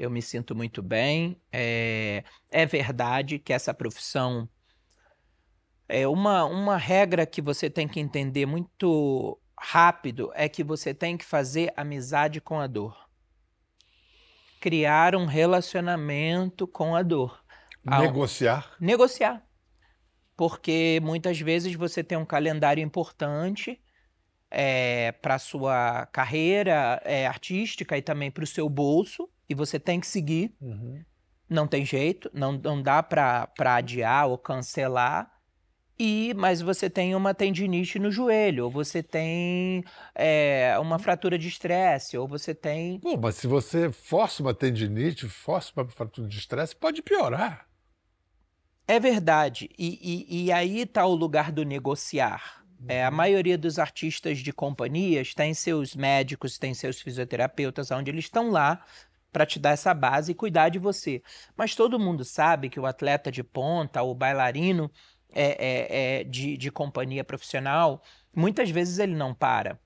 eu 0.00 0.08
me 0.08 0.22
sinto 0.22 0.54
muito 0.56 0.82
bem. 0.82 1.38
É, 1.52 2.24
é 2.50 2.64
verdade 2.64 3.38
que 3.38 3.52
essa 3.52 3.74
profissão 3.74 4.48
é 5.86 6.08
uma, 6.08 6.46
uma 6.46 6.78
regra 6.78 7.26
que 7.26 7.42
você 7.42 7.68
tem 7.68 7.86
que 7.86 8.00
entender 8.00 8.46
muito 8.46 9.38
rápido 9.58 10.32
é 10.34 10.48
que 10.48 10.64
você 10.64 10.94
tem 10.94 11.18
que 11.18 11.24
fazer 11.24 11.70
amizade 11.76 12.40
com 12.40 12.58
a 12.58 12.66
dor. 12.66 12.96
Criar 14.58 15.14
um 15.14 15.26
relacionamento 15.26 16.66
com 16.66 16.96
a 16.96 17.02
dor. 17.02 17.44
Negociar? 17.84 18.74
Negociar. 18.80 19.44
Porque 20.34 20.98
muitas 21.02 21.38
vezes 21.38 21.74
você 21.74 22.02
tem 22.02 22.16
um 22.16 22.24
calendário 22.24 22.82
importante 22.82 23.78
é, 24.50 25.12
para 25.12 25.38
sua 25.38 26.06
carreira 26.06 27.02
é, 27.04 27.26
artística 27.26 27.98
e 27.98 28.02
também 28.02 28.30
para 28.30 28.44
o 28.44 28.46
seu 28.46 28.66
bolso 28.66 29.28
e 29.50 29.54
você 29.54 29.80
tem 29.80 29.98
que 29.98 30.06
seguir. 30.06 30.54
Uhum. 30.60 31.02
Não 31.48 31.66
tem 31.66 31.84
jeito, 31.84 32.30
não, 32.32 32.52
não 32.52 32.80
dá 32.80 33.02
para 33.02 33.50
adiar 33.58 34.28
ou 34.28 34.38
cancelar. 34.38 35.28
E, 35.98 36.32
mas 36.34 36.62
você 36.62 36.88
tem 36.88 37.14
uma 37.14 37.34
tendinite 37.34 37.98
no 37.98 38.10
joelho, 38.10 38.64
ou 38.64 38.70
você 38.70 39.02
tem 39.02 39.84
é, 40.14 40.74
uma 40.80 40.98
fratura 40.98 41.36
de 41.36 41.48
estresse, 41.48 42.16
ou 42.16 42.26
você 42.26 42.54
tem. 42.54 42.98
Pô, 43.00 43.18
mas 43.18 43.34
se 43.34 43.46
você 43.46 43.92
força 43.92 44.42
uma 44.42 44.54
tendinite, 44.54 45.28
força 45.28 45.72
uma 45.76 45.86
fratura 45.88 46.26
de 46.26 46.38
estresse, 46.38 46.74
pode 46.74 47.02
piorar. 47.02 47.66
É 48.86 48.98
verdade. 48.98 49.68
E, 49.76 50.26
e, 50.30 50.44
e 50.44 50.52
aí 50.52 50.82
está 50.82 51.04
o 51.04 51.14
lugar 51.14 51.52
do 51.52 51.64
negociar. 51.64 52.64
É, 52.88 53.04
a 53.04 53.10
uhum. 53.10 53.16
maioria 53.16 53.58
dos 53.58 53.78
artistas 53.78 54.38
de 54.38 54.52
companhias 54.52 55.34
tem 55.34 55.52
seus 55.52 55.94
médicos, 55.94 56.56
tem 56.56 56.72
seus 56.72 56.98
fisioterapeutas, 57.00 57.90
onde 57.90 58.10
eles 58.10 58.24
estão 58.24 58.50
lá 58.50 58.82
para 59.32 59.46
te 59.46 59.58
dar 59.58 59.70
essa 59.70 59.94
base 59.94 60.32
e 60.32 60.34
cuidar 60.34 60.68
de 60.68 60.78
você. 60.78 61.22
Mas 61.56 61.74
todo 61.74 61.98
mundo 61.98 62.24
sabe 62.24 62.68
que 62.68 62.80
o 62.80 62.86
atleta 62.86 63.30
de 63.30 63.42
ponta, 63.42 64.02
o 64.02 64.14
bailarino 64.14 64.90
é, 65.32 65.44
é, 65.44 66.20
é 66.20 66.24
de, 66.24 66.56
de 66.56 66.70
companhia 66.70 67.24
profissional, 67.24 68.02
muitas 68.34 68.70
vezes 68.70 68.98
ele 68.98 69.14
não 69.14 69.34
para. 69.34 69.78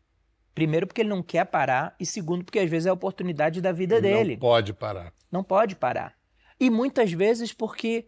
Primeiro, 0.55 0.87
porque 0.87 1.03
ele 1.03 1.09
não 1.09 1.23
quer 1.23 1.45
parar, 1.47 1.97
e 1.99 2.07
segundo, 2.07 2.45
porque 2.45 2.61
às 2.61 2.71
vezes 2.71 2.87
é 2.87 2.91
a 2.91 2.95
oportunidade 2.95 3.61
da 3.61 3.73
vida 3.73 3.97
ele 3.97 4.09
dele. 4.09 4.33
Não 4.35 4.41
pode 4.41 4.73
parar. 4.73 5.13
Não 5.31 5.43
pode 5.43 5.75
parar. 5.75 6.15
E 6.61 6.71
muitas 6.71 7.13
vezes 7.13 7.53
porque 7.53 8.07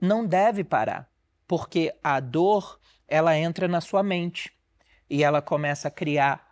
não 0.00 0.26
deve 0.26 0.64
parar. 0.64 1.08
Porque 1.46 1.94
a 2.02 2.18
dor, 2.18 2.78
ela 3.06 3.36
entra 3.36 3.68
na 3.68 3.80
sua 3.80 4.02
mente 4.02 4.52
e 5.08 5.22
ela 5.22 5.40
começa 5.40 5.88
a 5.88 5.90
criar 5.90 6.46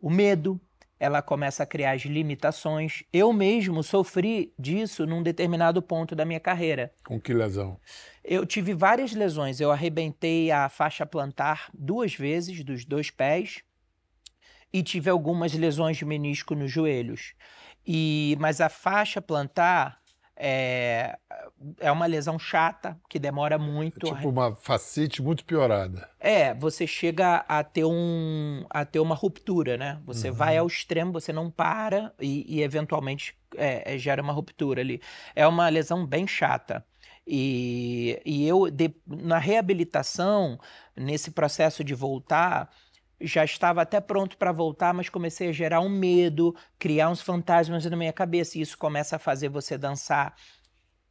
o 0.00 0.10
medo, 0.10 0.60
ela 0.98 1.20
começa 1.20 1.62
a 1.62 1.66
criar 1.66 1.92
as 1.92 2.02
limitações. 2.02 3.02
Eu 3.12 3.32
mesmo 3.32 3.82
sofri 3.82 4.52
disso 4.58 5.06
num 5.06 5.22
determinado 5.22 5.82
ponto 5.82 6.14
da 6.14 6.24
minha 6.24 6.40
carreira. 6.40 6.92
Com 7.04 7.20
que 7.20 7.32
lesão? 7.32 7.78
Eu 8.24 8.46
tive 8.46 8.72
várias 8.72 9.12
lesões. 9.12 9.60
Eu 9.60 9.70
arrebentei 9.70 10.50
a 10.50 10.68
faixa 10.68 11.04
plantar 11.04 11.68
duas 11.74 12.14
vezes 12.14 12.64
dos 12.64 12.84
dois 12.84 13.10
pés 13.10 13.62
e 14.72 14.82
tive 14.82 15.10
algumas 15.10 15.52
lesões 15.52 15.96
de 15.96 16.04
menisco 16.04 16.54
nos 16.54 16.70
joelhos. 16.70 17.34
E 17.86 18.36
mas 18.40 18.60
a 18.60 18.68
faixa 18.68 19.20
plantar 19.20 20.00
é, 20.36 21.16
é 21.78 21.92
uma 21.92 22.06
lesão 22.06 22.38
chata, 22.38 22.98
que 23.08 23.18
demora 23.18 23.58
muito. 23.58 24.06
É 24.06 24.14
tipo 24.14 24.28
uma 24.28 24.54
facite 24.56 25.22
muito 25.22 25.44
piorada. 25.44 26.08
É, 26.18 26.52
você 26.54 26.86
chega 26.86 27.44
a 27.48 27.62
ter, 27.62 27.84
um, 27.84 28.64
a 28.68 28.84
ter 28.84 28.98
uma 28.98 29.14
ruptura, 29.14 29.76
né? 29.76 30.00
Você 30.04 30.30
uhum. 30.30 30.34
vai 30.34 30.56
ao 30.56 30.66
extremo, 30.66 31.12
você 31.12 31.32
não 31.32 31.50
para 31.50 32.12
e, 32.20 32.44
e 32.48 32.62
eventualmente 32.62 33.36
é, 33.56 33.94
é, 33.94 33.98
gera 33.98 34.22
uma 34.22 34.32
ruptura 34.32 34.80
ali. 34.80 35.00
É 35.34 35.46
uma 35.46 35.68
lesão 35.68 36.04
bem 36.04 36.26
chata. 36.26 36.84
E, 37.26 38.20
e 38.24 38.46
eu, 38.46 38.70
de, 38.70 38.94
na 39.06 39.38
reabilitação, 39.38 40.58
nesse 40.96 41.30
processo 41.30 41.82
de 41.82 41.94
voltar, 41.94 42.70
já 43.20 43.44
estava 43.44 43.82
até 43.82 44.00
pronto 44.00 44.36
para 44.36 44.52
voltar, 44.52 44.92
mas 44.92 45.08
comecei 45.08 45.48
a 45.48 45.52
gerar 45.52 45.80
um 45.80 45.88
medo, 45.88 46.54
criar 46.78 47.08
uns 47.10 47.20
fantasmas 47.20 47.84
na 47.84 47.96
minha 47.96 48.12
cabeça, 48.12 48.58
e 48.58 48.60
isso 48.60 48.76
começa 48.76 49.16
a 49.16 49.18
fazer 49.18 49.48
você 49.48 49.78
dançar 49.78 50.34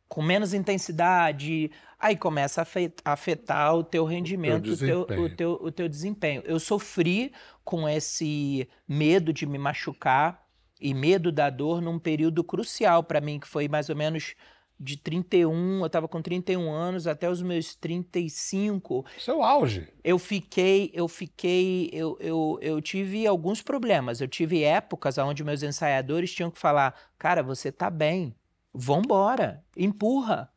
com 0.08 0.22
menos 0.22 0.54
intensidade, 0.54 1.72
aí 2.00 2.16
começa 2.16 2.62
a 2.62 3.12
afetar 3.12 3.76
o 3.76 3.84
teu 3.84 4.06
rendimento, 4.06 4.72
o 4.72 4.78
teu, 4.78 5.02
o 5.02 5.06
teu, 5.06 5.24
o 5.24 5.30
teu, 5.30 5.52
o 5.54 5.72
teu 5.72 5.90
desempenho. 5.90 6.44
Eu 6.46 6.60
sofri 6.60 7.34
com 7.64 7.90
esse 7.90 8.70
medo 8.88 9.34
de 9.34 9.48
me 9.48 9.58
machucar 9.58 10.46
e 10.80 10.94
medo 10.94 11.32
da 11.32 11.50
dor 11.50 11.82
num 11.82 11.98
período 11.98 12.44
crucial 12.44 13.04
para 13.04 13.22
mim, 13.22 13.40
que 13.40 13.48
foi 13.48 13.68
mais 13.68 13.90
ou 13.90 13.96
menos 13.96 14.36
de 14.80 14.98
31, 14.98 15.80
eu 15.80 15.86
estava 15.86 16.08
com 16.08 16.22
31 16.22 16.72
anos 16.72 17.08
até 17.08 17.30
os 17.30 17.42
meus 17.42 17.76
35. 17.76 19.06
Seu 19.18 19.42
auge. 19.42 19.88
Eu 20.04 20.20
fiquei, 20.20 20.92
eu 20.94 21.08
fiquei, 21.08 21.90
eu, 21.94 22.18
eu, 22.20 22.60
eu 22.62 22.82
tive 22.82 23.26
alguns 23.26 23.62
problemas. 23.62 24.20
Eu 24.20 24.28
tive 24.28 24.64
épocas 24.64 25.18
onde 25.18 25.44
meus 25.44 25.64
ensaiadores 25.64 26.34
tinham 26.34 26.52
que 26.52 26.60
falar: 26.60 26.94
"Cara, 27.18 27.42
você 27.42 27.72
tá 27.72 27.90
bem. 27.90 28.36
Vambora, 28.74 29.64
empurra. 29.78 30.50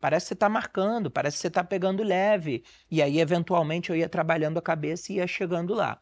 Parece 0.00 0.26
que 0.26 0.28
você 0.28 0.36
tá 0.36 0.48
marcando, 0.48 1.10
parece 1.10 1.36
que 1.36 1.42
você 1.42 1.50
tá 1.50 1.62
pegando 1.62 2.02
leve". 2.02 2.64
E 2.90 3.02
aí 3.02 3.20
eventualmente 3.20 3.90
eu 3.90 3.96
ia 3.96 4.08
trabalhando 4.08 4.58
a 4.58 4.62
cabeça 4.62 5.12
e 5.12 5.16
ia 5.16 5.26
chegando 5.26 5.74
lá. 5.74 6.00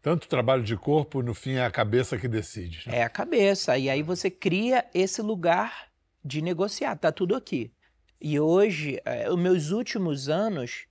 Tanto 0.00 0.28
trabalho 0.28 0.62
de 0.62 0.76
corpo, 0.76 1.22
no 1.22 1.34
fim 1.34 1.54
é 1.54 1.64
a 1.64 1.70
cabeça 1.70 2.16
que 2.16 2.28
decide. 2.28 2.84
Né? 2.86 2.98
É 2.98 3.02
a 3.02 3.08
cabeça. 3.08 3.76
E 3.76 3.90
aí 3.90 4.00
você 4.02 4.30
cria 4.30 4.84
esse 4.94 5.20
lugar 5.20 5.87
de 6.24 6.42
negociar, 6.42 6.96
tá 6.96 7.12
tudo 7.12 7.34
aqui. 7.34 7.72
E 8.20 8.38
hoje, 8.38 9.00
é, 9.04 9.30
os 9.30 9.38
meus 9.38 9.70
últimos 9.70 10.28
anos 10.28 10.86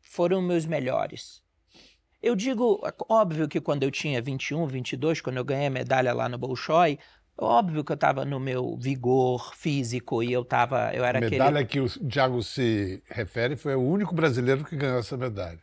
foram 0.00 0.40
meus 0.40 0.64
melhores. 0.64 1.42
Eu 2.22 2.34
digo, 2.34 2.80
óbvio 3.08 3.46
que 3.46 3.60
quando 3.60 3.84
eu 3.84 3.90
tinha 3.90 4.20
21, 4.20 4.66
22, 4.66 5.20
quando 5.20 5.36
eu 5.36 5.44
ganhei 5.44 5.66
a 5.66 5.70
medalha 5.70 6.12
lá 6.12 6.28
no 6.28 6.36
Bolshoi, 6.36 6.98
óbvio 7.36 7.84
que 7.84 7.92
eu 7.92 7.94
estava 7.94 8.24
no 8.24 8.40
meu 8.40 8.76
vigor 8.76 9.54
físico 9.54 10.22
e 10.22 10.32
eu 10.32 10.44
tava, 10.44 10.92
eu 10.92 11.04
era 11.04 11.18
a 11.18 11.20
medalha 11.20 11.60
aquele... 11.60 11.88
que 11.88 11.98
o 11.98 12.08
Thiago 12.08 12.42
se 12.42 13.02
refere 13.08 13.56
foi 13.56 13.76
o 13.76 13.80
único 13.80 14.14
brasileiro 14.14 14.64
que 14.64 14.76
ganhou 14.76 14.98
essa 14.98 15.16
medalha. 15.16 15.60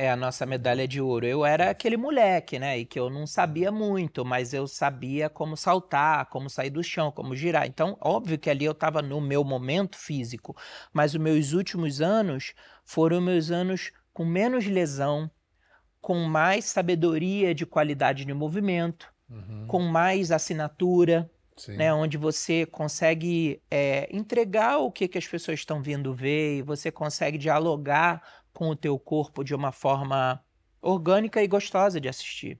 É 0.00 0.08
a 0.08 0.14
nossa 0.14 0.46
medalha 0.46 0.86
de 0.86 1.00
ouro. 1.00 1.26
Eu 1.26 1.44
era 1.44 1.70
aquele 1.70 1.96
moleque, 1.96 2.56
né? 2.56 2.78
E 2.78 2.86
que 2.86 3.00
eu 3.00 3.10
não 3.10 3.26
sabia 3.26 3.72
muito, 3.72 4.24
mas 4.24 4.54
eu 4.54 4.68
sabia 4.68 5.28
como 5.28 5.56
saltar, 5.56 6.26
como 6.26 6.48
sair 6.48 6.70
do 6.70 6.84
chão, 6.84 7.10
como 7.10 7.34
girar. 7.34 7.66
Então, 7.66 7.98
óbvio 8.00 8.38
que 8.38 8.48
ali 8.48 8.64
eu 8.64 8.70
estava 8.70 9.02
no 9.02 9.20
meu 9.20 9.42
momento 9.42 9.98
físico, 9.98 10.56
mas 10.92 11.14
os 11.14 11.20
meus 11.20 11.52
últimos 11.52 12.00
anos 12.00 12.54
foram 12.84 13.20
meus 13.20 13.50
anos 13.50 13.90
com 14.14 14.24
menos 14.24 14.66
lesão, 14.66 15.28
com 16.00 16.14
mais 16.26 16.66
sabedoria 16.66 17.52
de 17.52 17.66
qualidade 17.66 18.24
de 18.24 18.32
movimento, 18.32 19.12
uhum. 19.28 19.66
com 19.66 19.80
mais 19.80 20.30
assinatura, 20.30 21.28
né, 21.66 21.92
onde 21.92 22.16
você 22.16 22.64
consegue 22.64 23.60
é, 23.68 24.08
entregar 24.16 24.78
o 24.78 24.92
que, 24.92 25.08
que 25.08 25.18
as 25.18 25.26
pessoas 25.26 25.58
estão 25.58 25.82
vindo 25.82 26.14
ver 26.14 26.58
e 26.58 26.62
você 26.62 26.90
consegue 26.92 27.36
dialogar 27.36 28.22
com 28.58 28.70
o 28.70 28.74
teu 28.74 28.98
corpo 28.98 29.44
de 29.44 29.54
uma 29.54 29.70
forma 29.70 30.42
orgânica 30.82 31.40
e 31.40 31.46
gostosa 31.46 32.00
de 32.00 32.08
assistir. 32.08 32.58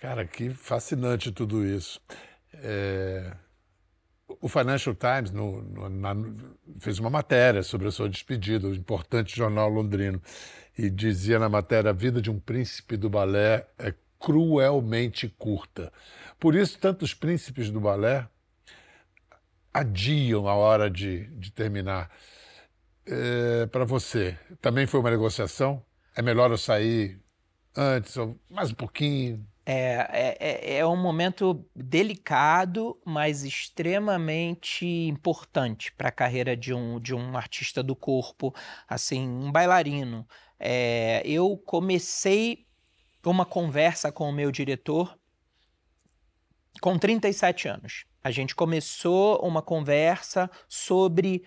Cara, 0.00 0.24
que 0.24 0.48
fascinante 0.48 1.30
tudo 1.30 1.62
isso. 1.62 2.00
É... 2.54 3.36
O 4.40 4.48
Financial 4.48 4.94
Times 4.94 5.30
no, 5.30 5.60
no, 5.60 5.90
na, 5.90 6.14
fez 6.78 6.98
uma 6.98 7.10
matéria 7.10 7.62
sobre 7.62 7.88
a 7.88 7.90
sua 7.90 8.08
despedida, 8.08 8.66
o 8.66 8.74
importante 8.74 9.36
jornal 9.36 9.68
londrino, 9.68 10.22
e 10.78 10.88
dizia 10.88 11.38
na 11.38 11.50
matéria: 11.50 11.90
a 11.90 11.94
vida 11.94 12.22
de 12.22 12.30
um 12.30 12.40
príncipe 12.40 12.96
do 12.96 13.10
balé 13.10 13.68
é 13.78 13.92
cruelmente 14.18 15.28
curta. 15.28 15.92
Por 16.40 16.54
isso, 16.54 16.78
tantos 16.78 17.12
príncipes 17.12 17.70
do 17.70 17.78
balé 17.78 18.26
adiam 19.70 20.48
a 20.48 20.54
hora 20.54 20.88
de, 20.88 21.26
de 21.38 21.52
terminar 21.52 22.10
é, 23.08 23.66
para 23.66 23.84
você, 23.84 24.38
também 24.60 24.86
foi 24.86 25.00
uma 25.00 25.10
negociação? 25.10 25.82
É 26.14 26.22
melhor 26.22 26.50
eu 26.50 26.58
sair 26.58 27.20
antes 27.76 28.16
ou 28.16 28.38
mais 28.50 28.70
um 28.70 28.74
pouquinho? 28.74 29.46
É, 29.70 30.36
é, 30.40 30.76
é 30.78 30.86
um 30.86 30.96
momento 30.96 31.62
delicado, 31.76 32.98
mas 33.04 33.44
extremamente 33.44 34.86
importante 34.86 35.92
para 35.92 36.08
a 36.08 36.12
carreira 36.12 36.56
de 36.56 36.72
um, 36.72 36.98
de 36.98 37.14
um 37.14 37.36
artista 37.36 37.82
do 37.82 37.94
corpo, 37.94 38.54
assim, 38.88 39.28
um 39.28 39.52
bailarino. 39.52 40.26
É, 40.58 41.22
eu 41.24 41.56
comecei 41.66 42.66
uma 43.24 43.44
conversa 43.44 44.10
com 44.10 44.30
o 44.30 44.32
meu 44.32 44.50
diretor 44.50 45.18
com 46.80 46.98
37 46.98 47.68
anos. 47.68 48.04
A 48.22 48.30
gente 48.30 48.54
começou 48.54 49.38
uma 49.46 49.60
conversa 49.60 50.50
sobre 50.66 51.44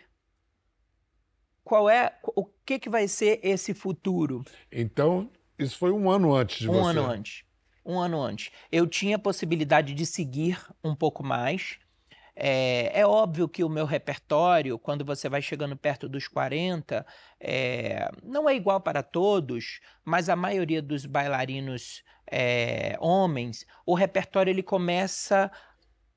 qual 1.64 1.90
é 1.90 2.14
o 2.36 2.46
que, 2.66 2.80
que 2.80 2.90
vai 2.90 3.08
ser 3.08 3.40
esse 3.44 3.74
futuro? 3.74 4.44
Então, 4.72 5.30
isso 5.58 5.78
foi 5.78 5.92
um 5.92 6.10
ano 6.10 6.34
antes 6.34 6.60
de 6.60 6.70
um 6.70 6.74
você. 6.74 6.82
Um 6.82 6.88
ano 6.88 7.06
antes. 7.06 7.44
Um 7.86 8.00
ano 8.00 8.22
antes. 8.22 8.52
Eu 8.72 8.88
tinha 8.88 9.16
a 9.16 9.20
possibilidade 9.20 9.94
de 9.94 10.06
seguir 10.06 10.60
um 10.84 10.96
pouco 10.96 11.24
mais. 11.24 11.80
É, 12.36 13.00
é, 13.00 13.06
óbvio 13.06 13.48
que 13.48 13.64
o 13.64 13.70
meu 13.70 13.86
repertório, 13.86 14.80
quando 14.80 15.04
você 15.04 15.28
vai 15.28 15.42
chegando 15.42 15.76
perto 15.76 16.08
dos 16.08 16.28
40, 16.28 17.06
é, 17.40 18.10
não 18.24 18.50
é 18.50 18.56
igual 18.56 18.80
para 18.80 19.04
todos, 19.04 19.80
mas 20.04 20.30
a 20.30 20.36
maioria 20.36 20.82
dos 20.82 21.06
bailarinos 21.06 22.04
é, 22.26 22.96
homens, 23.00 23.66
o 23.86 23.94
repertório 23.94 24.50
ele 24.50 24.64
começa 24.64 25.52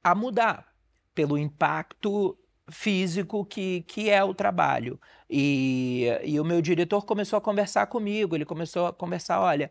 a 0.02 0.14
mudar 0.14 0.72
pelo 1.14 1.36
impacto 1.36 2.38
físico 2.70 3.44
que, 3.44 3.82
que 3.82 4.10
é 4.10 4.22
o 4.22 4.34
trabalho. 4.34 5.00
E, 5.28 6.06
e 6.24 6.38
o 6.40 6.44
meu 6.44 6.60
diretor 6.62 7.04
começou 7.04 7.36
a 7.36 7.40
conversar 7.40 7.86
comigo, 7.86 8.34
ele 8.34 8.44
começou 8.44 8.86
a 8.86 8.92
conversar, 8.92 9.40
olha, 9.40 9.70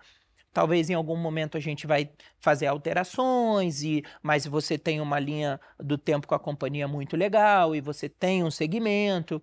talvez 0.52 0.90
em 0.90 0.94
algum 0.94 1.18
momento 1.18 1.58
a 1.58 1.60
gente 1.60 1.88
vai 1.88 2.12
fazer 2.40 2.68
alterações, 2.68 3.82
e 3.84 4.04
mas 4.22 4.46
você 4.46 4.78
tem 4.78 5.02
uma 5.02 5.20
linha 5.20 5.60
do 5.80 5.98
tempo 5.98 6.28
com 6.28 6.36
a 6.36 6.40
companhia 6.40 6.88
muito 6.88 7.18
legal, 7.18 7.76
e 7.76 7.82
você 7.82 8.08
tem 8.08 8.44
um 8.44 8.52
segmento. 8.52 9.42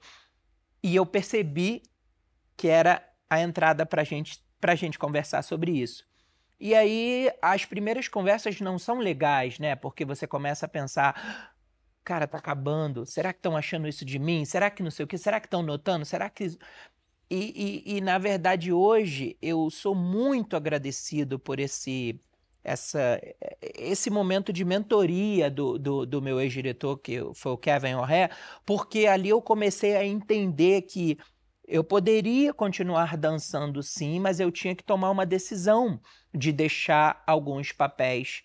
E 0.82 0.96
eu 0.96 1.04
percebi 1.04 1.82
que 2.56 2.68
era 2.68 3.02
a 3.28 3.40
entrada 3.40 3.84
para 3.84 4.04
gente, 4.04 4.42
a 4.62 4.74
gente 4.74 4.98
conversar 4.98 5.42
sobre 5.42 5.72
isso. 5.72 6.08
E 6.58 6.74
aí 6.74 7.30
as 7.40 7.64
primeiras 7.64 8.06
conversas 8.06 8.60
não 8.60 8.78
são 8.78 8.98
legais, 8.98 9.58
né? 9.58 9.74
Porque 9.74 10.04
você 10.04 10.26
começa 10.26 10.66
a 10.66 10.68
pensar, 10.68 11.50
cara, 12.10 12.26
tá 12.26 12.38
acabando. 12.38 13.06
Será 13.06 13.32
que 13.32 13.38
estão 13.38 13.56
achando 13.56 13.86
isso 13.86 14.04
de 14.04 14.18
mim? 14.18 14.44
Será 14.44 14.68
que 14.68 14.82
não 14.82 14.90
sei 14.90 15.04
o 15.04 15.06
que? 15.06 15.16
Será 15.16 15.38
que 15.38 15.46
estão 15.46 15.62
notando? 15.62 16.04
Será 16.04 16.28
que. 16.28 16.58
E, 17.30 17.84
e, 17.86 17.98
e, 17.98 18.00
na 18.00 18.18
verdade, 18.18 18.72
hoje 18.72 19.36
eu 19.40 19.70
sou 19.70 19.94
muito 19.94 20.56
agradecido 20.56 21.38
por 21.38 21.60
esse 21.60 22.18
essa, 22.64 23.20
esse 23.60 24.10
momento 24.10 24.52
de 24.52 24.64
mentoria 24.64 25.48
do, 25.48 25.78
do, 25.78 26.04
do 26.04 26.20
meu 26.20 26.40
ex-diretor, 26.40 26.98
que 26.98 27.20
foi 27.34 27.52
o 27.52 27.56
Kevin 27.56 27.94
O'Hare, 27.94 28.32
porque 28.66 29.06
ali 29.06 29.28
eu 29.28 29.40
comecei 29.40 29.96
a 29.96 30.04
entender 30.04 30.82
que 30.82 31.16
eu 31.66 31.84
poderia 31.84 32.52
continuar 32.52 33.16
dançando 33.16 33.82
sim, 33.84 34.18
mas 34.18 34.40
eu 34.40 34.50
tinha 34.50 34.74
que 34.74 34.82
tomar 34.82 35.10
uma 35.10 35.24
decisão 35.24 36.00
de 36.34 36.52
deixar 36.52 37.22
alguns 37.24 37.70
papéis 37.72 38.42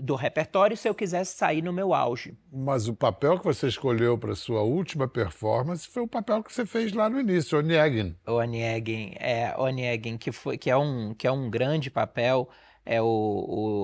do 0.00 0.14
repertório 0.14 0.76
se 0.76 0.88
eu 0.88 0.94
quisesse 0.94 1.36
sair 1.36 1.62
no 1.62 1.72
meu 1.72 1.94
auge. 1.94 2.36
Mas 2.52 2.88
o 2.88 2.94
papel 2.94 3.38
que 3.38 3.44
você 3.44 3.68
escolheu 3.68 4.18
para 4.18 4.34
sua 4.34 4.62
última 4.62 5.08
performance 5.08 5.86
foi 5.86 6.02
o 6.02 6.08
papel 6.08 6.42
que 6.42 6.52
você 6.52 6.66
fez 6.66 6.92
lá 6.92 7.08
no 7.08 7.20
início, 7.20 7.58
Onegin. 7.58 8.16
Onegin, 8.26 9.14
é, 9.18 9.54
Onegin, 9.58 10.16
que, 10.16 10.32
foi, 10.32 10.58
que, 10.58 10.70
é 10.70 10.76
um, 10.76 11.14
que 11.14 11.26
é 11.26 11.32
um 11.32 11.50
grande 11.50 11.90
papel, 11.90 12.48
é 12.84 13.00
o, 13.00 13.06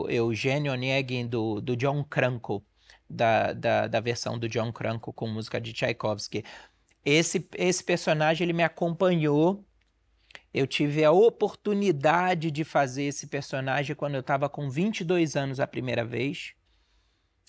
o 0.05 0.11
Eugênio 0.11 0.73
Onegin 0.73 1.27
do, 1.27 1.61
do 1.61 1.77
John 1.77 2.05
Cranko, 2.05 2.63
da, 3.09 3.53
da, 3.53 3.87
da 3.87 4.01
versão 4.01 4.39
do 4.39 4.49
John 4.49 4.73
Cranko 4.73 5.13
com 5.13 5.27
música 5.27 5.61
de 5.61 5.73
Tchaikovsky. 5.73 6.45
Esse, 7.05 7.47
esse 7.57 7.83
personagem 7.83 8.45
ele 8.45 8.53
me 8.53 8.63
acompanhou 8.63 9.65
eu 10.53 10.67
tive 10.67 11.05
a 11.05 11.13
oportunidade 11.13 12.51
de 12.51 12.65
fazer 12.65 13.05
esse 13.05 13.27
personagem 13.27 13.97
quando 13.97 14.15
eu 14.15 14.21
estava 14.21 14.49
com 14.49 14.69
22 14.69 15.37
anos 15.37 15.61
a 15.61 15.67
primeira 15.67 16.05
vez. 16.05 16.55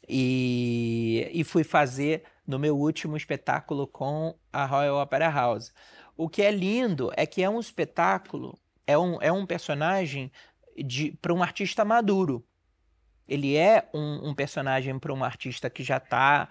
E, 0.08 1.30
e 1.34 1.44
fui 1.44 1.63
fazer 1.63 2.24
no 2.46 2.60
meu 2.60 2.78
último 2.78 3.16
espetáculo 3.16 3.88
com 3.88 4.36
a 4.52 4.66
Royal 4.66 5.02
Opera 5.02 5.30
House. 5.30 5.74
O 6.16 6.30
que 6.30 6.42
é 6.42 6.52
lindo 6.52 7.12
é 7.16 7.26
que 7.26 7.42
é 7.42 7.50
um 7.50 7.60
espetáculo, 7.60 8.58
é 8.86 8.98
um, 8.98 9.22
é 9.22 9.32
um 9.32 9.46
personagem 9.46 10.32
para 11.22 11.34
um 11.34 11.42
artista 11.42 11.84
maduro. 11.84 12.46
Ele 13.28 13.56
é 13.56 13.89
um, 13.94 14.30
um 14.30 14.36
personagem 14.36 15.00
para 15.00 15.13
um 15.13 15.24
artista 15.24 15.70
que 15.70 15.84
já 15.84 15.98
está 15.98 16.50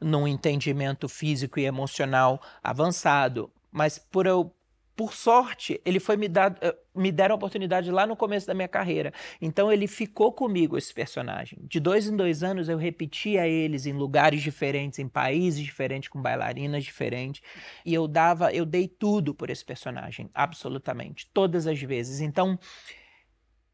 num 0.00 0.26
entendimento 0.26 1.08
físico 1.08 1.58
e 1.58 1.64
emocional 1.64 2.40
avançado. 2.62 3.50
Mas 3.70 3.98
por 3.98 4.26
eu, 4.26 4.54
por 5.00 5.14
sorte, 5.14 5.80
ele 5.82 5.98
foi 5.98 6.14
me 6.14 6.28
dar, 6.28 6.58
eh, 6.60 6.76
me 6.94 7.10
deram 7.10 7.34
a 7.34 7.36
oportunidade 7.36 7.90
lá 7.90 8.06
no 8.06 8.14
começo 8.14 8.46
da 8.46 8.52
minha 8.52 8.68
carreira. 8.68 9.14
Então 9.40 9.72
ele 9.72 9.86
ficou 9.86 10.30
comigo, 10.30 10.76
esse 10.76 10.92
personagem. 10.92 11.58
De 11.62 11.80
dois 11.80 12.06
em 12.06 12.14
dois 12.14 12.42
anos 12.42 12.68
eu 12.68 12.76
repetia 12.76 13.48
eles 13.48 13.86
em 13.86 13.94
lugares 13.94 14.42
diferentes, 14.42 14.98
em 14.98 15.08
países 15.08 15.64
diferentes, 15.64 16.10
com 16.10 16.20
bailarinas 16.20 16.84
diferentes. 16.84 17.40
E 17.82 17.94
eu 17.94 18.06
dava, 18.06 18.52
eu 18.52 18.66
dei 18.66 18.86
tudo 18.86 19.34
por 19.34 19.48
esse 19.48 19.64
personagem, 19.64 20.28
absolutamente, 20.34 21.30
todas 21.32 21.66
as 21.66 21.80
vezes. 21.80 22.20
Então 22.20 22.58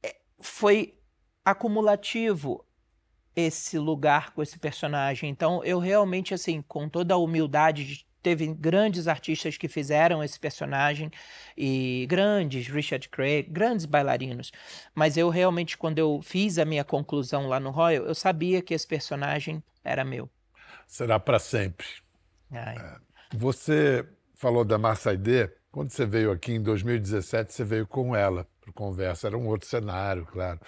eh, 0.05 0.15
foi 0.39 0.95
acumulativo 1.45 2.65
esse 3.35 3.81
lugar 3.81 4.33
com 4.33 4.45
esse 4.45 4.61
personagem. 4.61 5.29
Então 5.29 5.65
eu 5.65 5.81
realmente, 5.81 6.33
assim, 6.33 6.62
com 6.62 6.89
toda 6.89 7.15
a 7.15 7.19
humildade 7.19 7.85
de 7.85 8.07
teve 8.27 8.49
grandes 8.49 9.07
artistas 9.07 9.57
que 9.57 9.69
fizeram 9.69 10.21
esse 10.21 10.37
personagem 10.41 11.12
e 11.57 12.09
grandes, 12.09 12.67
Richard 12.67 13.09
Craig, 13.09 13.49
grandes 13.49 13.87
bailarinos. 13.87 14.51
Mas 14.93 15.17
eu 15.17 15.29
realmente, 15.29 15.79
quando 15.79 16.01
eu 16.01 16.21
fiz 16.21 16.59
a 16.59 16.65
minha 16.65 16.83
conclusão 16.83 17.47
lá 17.47 17.61
no 17.61 17.71
Royal, 17.71 18.05
eu 18.05 18.17
sabia 18.17 18.61
que 18.61 18.75
esse 18.75 18.85
personagem 18.85 19.62
era 19.85 20.05
meu. 20.05 20.29
Será 20.89 21.21
para 21.21 21.39
sempre. 21.39 21.87
É. 22.51 22.97
Você 23.33 24.05
falou 24.35 24.65
da 24.65 24.77
Marsaide. 24.77 25.49
Quando 25.71 25.91
você 25.91 26.05
veio 26.05 26.33
aqui 26.33 26.51
em 26.51 26.61
2017, 26.61 27.53
você 27.53 27.62
veio 27.62 27.87
com 27.87 28.17
ela 28.17 28.45
para 28.61 28.73
conversa. 28.73 29.29
Era 29.29 29.39
um 29.39 29.47
outro 29.47 29.69
cenário, 29.69 30.27
claro. 30.27 30.59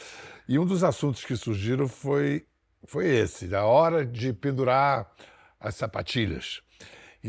E 0.48 0.60
um 0.60 0.64
dos 0.64 0.84
assuntos 0.84 1.24
que 1.24 1.34
surgiram 1.34 1.88
foi, 1.88 2.46
foi 2.84 3.08
esse, 3.08 3.52
a 3.52 3.64
hora 3.64 4.06
de 4.06 4.32
pendurar 4.32 5.10
as 5.58 5.74
sapatilhas. 5.74 6.62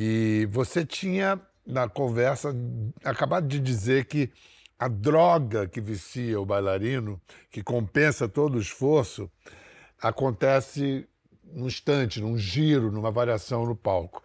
E 0.02 0.46
você 0.46 0.86
tinha 0.86 1.38
na 1.68 1.90
conversa, 1.90 2.56
acabado 3.04 3.46
de 3.50 3.60
dizer 3.60 4.06
que 4.06 4.32
a 4.80 4.88
droga 4.88 5.68
que 5.68 5.82
vicia 5.82 6.40
o 6.40 6.46
bailarino, 6.46 7.22
que 7.52 7.62
compensa 7.62 8.26
todo 8.26 8.56
o 8.56 8.62
esforço, 8.62 9.30
acontece 10.02 11.06
num 11.44 11.68
instante, 11.68 12.22
num 12.22 12.38
giro, 12.38 12.90
numa 12.94 13.12
variação 13.12 13.66
no 13.66 13.76
palco. 13.76 14.24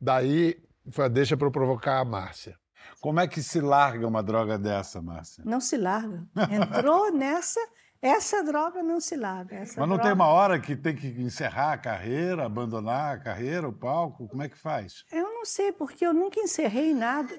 Daí 0.00 0.60
foi 0.90 1.04
a 1.04 1.08
deixa 1.08 1.36
para 1.36 1.46
eu 1.46 1.52
provocar 1.52 2.00
a 2.00 2.04
Márcia. 2.04 2.58
Como 3.00 3.20
é 3.20 3.28
que 3.28 3.44
se 3.44 3.60
larga 3.60 4.08
uma 4.08 4.24
droga 4.24 4.58
dessa, 4.58 5.00
Márcia? 5.00 5.44
Não 5.46 5.60
se 5.60 5.76
larga. 5.76 6.26
Entrou 6.50 7.12
nessa, 7.12 7.60
essa 8.02 8.42
droga 8.42 8.82
não 8.82 9.00
se. 9.00 9.14
Essa 9.14 9.80
Mas 9.80 9.88
não 9.88 9.96
droga... 9.96 10.02
tem 10.02 10.12
uma 10.12 10.26
hora 10.26 10.58
que 10.58 10.74
tem 10.74 10.96
que 10.96 11.06
encerrar 11.06 11.74
a 11.74 11.78
carreira, 11.78 12.44
abandonar 12.44 13.14
a 13.14 13.18
carreira, 13.18 13.68
o 13.68 13.72
palco? 13.72 14.26
Como 14.26 14.42
é 14.42 14.48
que 14.48 14.58
faz? 14.58 15.04
Eu 15.12 15.32
não 15.32 15.44
sei, 15.44 15.70
porque 15.70 16.04
eu 16.04 16.12
nunca 16.12 16.40
encerrei 16.40 16.92
nada. 16.92 17.32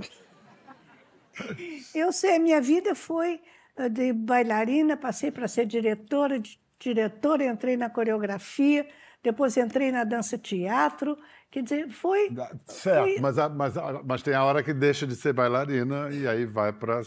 Eu 1.93 2.13
sei, 2.13 2.39
minha 2.39 2.61
vida 2.61 2.95
foi 2.95 3.41
eh, 3.75 3.89
de 3.89 4.13
bailarina, 4.13 4.95
passei 4.95 5.31
para 5.31 5.47
ser 5.47 5.65
diretora, 5.65 6.39
de 6.39 6.59
diretora, 6.79 7.45
entrei 7.45 7.75
na 7.75 7.89
coreografia, 7.89 8.87
depois 9.23 9.57
entrei 9.57 9.91
na 9.91 10.03
dança-teatro. 10.03 11.17
Quer 11.49 11.63
dizer, 11.63 11.89
foi. 11.89 12.29
Certo, 12.67 13.03
foi... 13.03 13.19
Mas, 13.19 13.37
a, 13.37 13.49
mas, 13.49 13.77
a, 13.77 14.01
mas 14.03 14.21
tem 14.21 14.33
a 14.33 14.43
hora 14.43 14.63
que 14.63 14.73
deixa 14.73 15.05
de 15.05 15.15
ser 15.15 15.33
bailarina 15.33 16.09
e 16.11 16.27
aí 16.27 16.45
vai 16.45 16.71
para. 16.71 17.01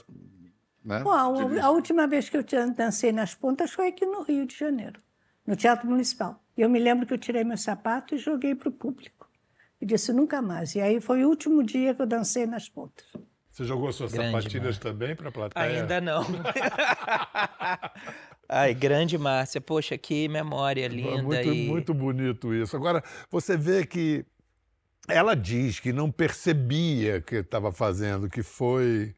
Né? 0.87 1.03
Bom, 1.03 1.11
a, 1.11 1.65
a, 1.65 1.71
última 1.71 2.07
vez 2.07 2.29
que 2.29 2.37
eu 2.37 2.45
dancei 2.77 3.11
nas 3.11 3.35
pontas 3.35 3.73
foi 3.73 3.89
aqui 3.89 4.07
no 4.07 4.23
Rio 4.23 4.47
de 4.47 4.57
Janeiro, 4.57 5.01
no 5.45 5.57
Teatro 5.57 5.89
Municipal. 5.89 6.41
Eu 6.57 6.71
me 6.71 6.79
lembro 6.79 7.05
que 7.05 7.13
eu 7.13 7.19
tirei 7.19 7.43
meu 7.43 7.59
sapato 7.59 8.15
e 8.15 8.19
joguei 8.19 8.55
para 8.55 8.69
o 8.69 8.73
público. 8.73 9.29
E 9.81 9.85
disse 9.85 10.13
nunca 10.13 10.41
mais. 10.41 10.77
E 10.77 10.81
aí 10.81 11.01
foi 11.01 11.25
o 11.25 11.29
último 11.29 11.65
dia 11.65 11.93
que 11.93 12.01
eu 12.01 12.07
dancei 12.07 12.47
nas 12.47 12.69
pontas. 12.69 13.05
Você 13.51 13.65
jogou 13.65 13.93
suas 13.93 14.13
grande, 14.13 14.31
sapatilhas 14.31 14.79
também 14.79 15.17
para 15.17 15.29
a 15.29 15.33
plateia? 15.33 15.81
Ainda 15.81 16.01
não. 16.01 16.23
Ai, 18.49 18.73
grande 18.73 19.19
Márcia. 19.19 19.61
Poxa, 19.61 19.99
que 19.99 20.29
memória 20.29 20.87
linda. 20.87 21.23
Muito, 21.23 21.53
e... 21.53 21.67
muito 21.67 21.93
bonito 21.93 22.55
isso. 22.55 22.77
Agora, 22.77 23.03
você 23.29 23.57
vê 23.57 23.85
que 23.85 24.25
ela 25.09 25.35
diz 25.35 25.81
que 25.81 25.93
não 25.93 26.13
percebia 26.13 27.21
que 27.21 27.37
estava 27.37 27.73
fazendo, 27.73 28.31
que 28.31 28.43
foi 28.43 29.15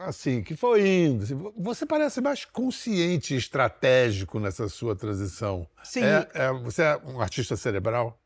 assim, 0.00 0.42
que 0.42 0.56
foi 0.56 0.86
indo. 0.86 1.24
Assim, 1.24 1.52
você 1.56 1.86
parece 1.86 2.20
mais 2.20 2.44
consciente 2.44 3.34
e 3.34 3.36
estratégico 3.36 4.38
nessa 4.38 4.68
sua 4.68 4.94
transição. 4.94 5.66
Sim. 5.82 6.04
É, 6.04 6.28
é, 6.34 6.52
você 6.52 6.82
é 6.82 6.96
um 7.04 7.20
artista 7.20 7.56
cerebral? 7.56 8.18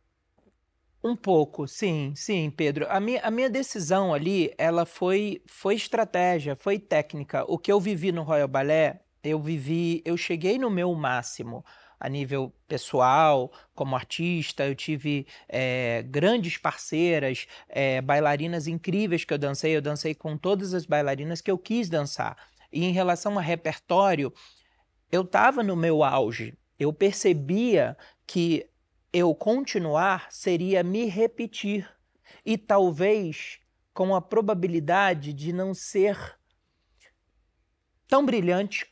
Um 1.02 1.16
pouco, 1.16 1.66
sim, 1.66 2.12
sim, 2.14 2.52
Pedro. 2.54 2.86
A 2.90 3.00
minha, 3.00 3.20
a 3.22 3.30
minha 3.30 3.48
decisão 3.48 4.12
ali, 4.12 4.52
ela 4.58 4.84
foi, 4.84 5.42
foi 5.46 5.74
estratégia, 5.74 6.54
foi 6.54 6.78
técnica. 6.78 7.44
O 7.48 7.56
que 7.56 7.72
eu 7.72 7.80
vivi 7.80 8.12
no 8.12 8.22
Royal 8.22 8.48
Ballet, 8.48 9.00
eu 9.24 9.40
vivi, 9.40 10.02
eu 10.04 10.16
cheguei 10.16 10.58
no 10.58 10.70
meu 10.70 10.94
máximo 10.94 11.64
a 12.00 12.08
nível 12.08 12.50
pessoal, 12.66 13.52
como 13.74 13.94
artista, 13.94 14.66
eu 14.66 14.74
tive 14.74 15.26
é, 15.46 16.02
grandes 16.08 16.56
parceiras, 16.56 17.46
é, 17.68 18.00
bailarinas 18.00 18.66
incríveis 18.66 19.22
que 19.22 19.34
eu 19.34 19.38
dancei, 19.38 19.76
eu 19.76 19.82
dancei 19.82 20.14
com 20.14 20.38
todas 20.38 20.72
as 20.72 20.86
bailarinas 20.86 21.42
que 21.42 21.50
eu 21.50 21.58
quis 21.58 21.90
dançar. 21.90 22.36
E 22.72 22.84
em 22.86 22.92
relação 22.92 23.38
a 23.38 23.42
repertório, 23.42 24.32
eu 25.12 25.22
estava 25.22 25.62
no 25.62 25.76
meu 25.76 26.02
auge, 26.02 26.56
eu 26.78 26.90
percebia 26.90 27.94
que 28.26 28.66
eu 29.12 29.34
continuar 29.34 30.28
seria 30.30 30.82
me 30.82 31.04
repetir 31.04 31.86
e 32.46 32.56
talvez 32.56 33.58
com 33.92 34.14
a 34.14 34.22
probabilidade 34.22 35.34
de 35.34 35.52
não 35.52 35.74
ser 35.74 36.16
tão 38.08 38.24
brilhante 38.24 38.89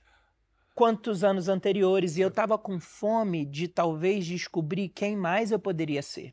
quanto 0.78 1.10
os 1.10 1.24
anos 1.24 1.48
anteriores 1.48 2.16
e 2.16 2.20
eu 2.20 2.28
estava 2.28 2.56
com 2.56 2.78
fome 2.78 3.44
de 3.44 3.66
talvez 3.66 4.24
descobrir 4.24 4.88
quem 4.90 5.16
mais 5.16 5.50
eu 5.50 5.58
poderia 5.58 6.02
ser. 6.02 6.32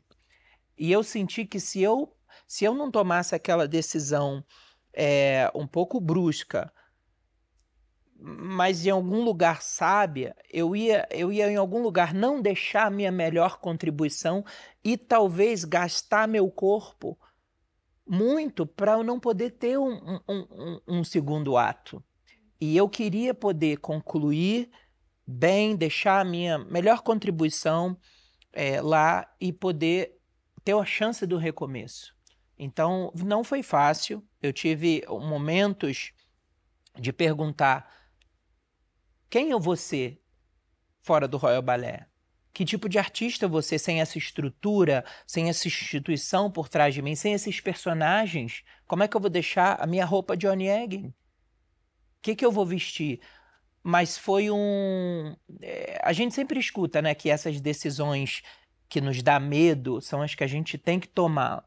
E 0.78 0.92
eu 0.92 1.02
senti 1.02 1.44
que 1.44 1.58
se 1.58 1.82
eu 1.82 2.14
se 2.46 2.64
eu 2.64 2.72
não 2.72 2.88
tomasse 2.88 3.34
aquela 3.34 3.66
decisão 3.66 4.44
é, 4.92 5.50
um 5.52 5.66
pouco 5.66 6.00
brusca 6.00 6.72
mas 8.20 8.86
em 8.86 8.90
algum 8.90 9.24
lugar 9.24 9.62
sábia, 9.62 10.36
eu 10.48 10.76
ia, 10.76 11.08
eu 11.10 11.32
ia 11.32 11.50
em 11.50 11.56
algum 11.56 11.82
lugar 11.82 12.14
não 12.14 12.40
deixar 12.40 12.88
minha 12.88 13.10
melhor 13.10 13.58
contribuição 13.58 14.44
e 14.84 14.96
talvez 14.96 15.64
gastar 15.64 16.28
meu 16.28 16.48
corpo 16.48 17.18
muito 18.06 18.64
para 18.64 18.92
eu 18.92 19.02
não 19.02 19.18
poder 19.18 19.50
ter 19.50 19.76
um, 19.76 19.90
um, 19.92 20.20
um, 20.28 20.80
um, 20.86 21.04
segundo 21.04 21.56
ato. 21.56 22.00
E 22.60 22.76
eu 22.76 22.88
queria 22.88 23.34
poder 23.34 23.78
concluir 23.78 24.70
bem, 25.26 25.76
deixar 25.76 26.20
a 26.20 26.24
minha 26.24 26.58
melhor 26.58 27.02
contribuição 27.02 27.96
é, 28.52 28.80
lá 28.80 29.30
e 29.40 29.52
poder 29.52 30.18
ter 30.64 30.74
a 30.74 30.84
chance 30.84 31.26
do 31.26 31.36
recomeço. 31.36 32.14
Então, 32.58 33.12
não 33.14 33.44
foi 33.44 33.62
fácil. 33.62 34.26
Eu 34.42 34.52
tive 34.52 35.04
momentos 35.08 36.12
de 36.98 37.12
perguntar 37.12 37.92
quem 39.28 39.50
eu 39.50 39.60
vou 39.60 39.76
ser 39.76 40.22
fora 41.02 41.28
do 41.28 41.36
Royal 41.36 41.62
Ballet? 41.62 42.06
Que 42.52 42.64
tipo 42.64 42.88
de 42.88 42.98
artista 42.98 43.46
você 43.46 43.78
sem 43.78 44.00
essa 44.00 44.16
estrutura, 44.16 45.04
sem 45.26 45.50
essa 45.50 45.68
instituição 45.68 46.50
por 46.50 46.68
trás 46.68 46.94
de 46.94 47.02
mim, 47.02 47.14
sem 47.14 47.34
esses 47.34 47.60
personagens? 47.60 48.62
Como 48.86 49.02
é 49.02 49.08
que 49.08 49.14
eu 49.16 49.20
vou 49.20 49.28
deixar 49.28 49.80
a 49.80 49.86
minha 49.86 50.06
roupa 50.06 50.36
de 50.36 50.46
Onegin? 50.46 51.12
Que, 52.26 52.34
que 52.34 52.44
eu 52.44 52.50
vou 52.50 52.66
vestir? 52.66 53.20
Mas 53.84 54.18
foi 54.18 54.50
um. 54.50 55.36
É, 55.62 56.00
a 56.02 56.12
gente 56.12 56.34
sempre 56.34 56.58
escuta 56.58 57.00
né, 57.00 57.14
que 57.14 57.30
essas 57.30 57.60
decisões 57.60 58.42
que 58.88 59.00
nos 59.00 59.22
dá 59.22 59.38
medo 59.38 60.00
são 60.00 60.20
as 60.20 60.34
que 60.34 60.42
a 60.42 60.46
gente 60.48 60.76
tem 60.76 60.98
que 60.98 61.06
tomar. 61.06 61.64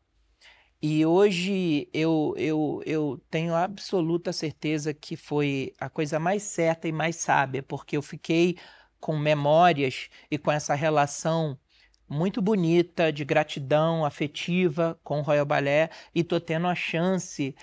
E 0.82 1.06
hoje 1.06 1.88
eu, 1.94 2.34
eu, 2.36 2.82
eu 2.86 3.22
tenho 3.30 3.56
absoluta 3.56 4.34
certeza 4.34 4.94
que 4.94 5.16
foi 5.16 5.74
a 5.80 5.90
coisa 5.90 6.20
mais 6.20 6.44
certa 6.44 6.90
e 6.90 6.92
mais 6.92 7.16
sábia, 7.16 7.64
porque 7.64 7.96
eu 7.96 8.02
fiquei 8.02 8.58
com 9.00 9.18
memórias 9.18 10.10
e 10.30 10.38
com 10.38 10.52
essa 10.52 10.76
relação 10.76 11.58
muito 12.06 12.42
bonita 12.42 13.14
de 13.14 13.24
gratidão 13.24 14.04
afetiva 14.04 15.00
com 15.06 15.20
o 15.20 15.22
Royal 15.22 15.46
Ballet 15.46 15.90
e 16.14 16.22
tô 16.22 16.38
tendo 16.38 16.68
a 16.68 16.76
chance 16.76 17.56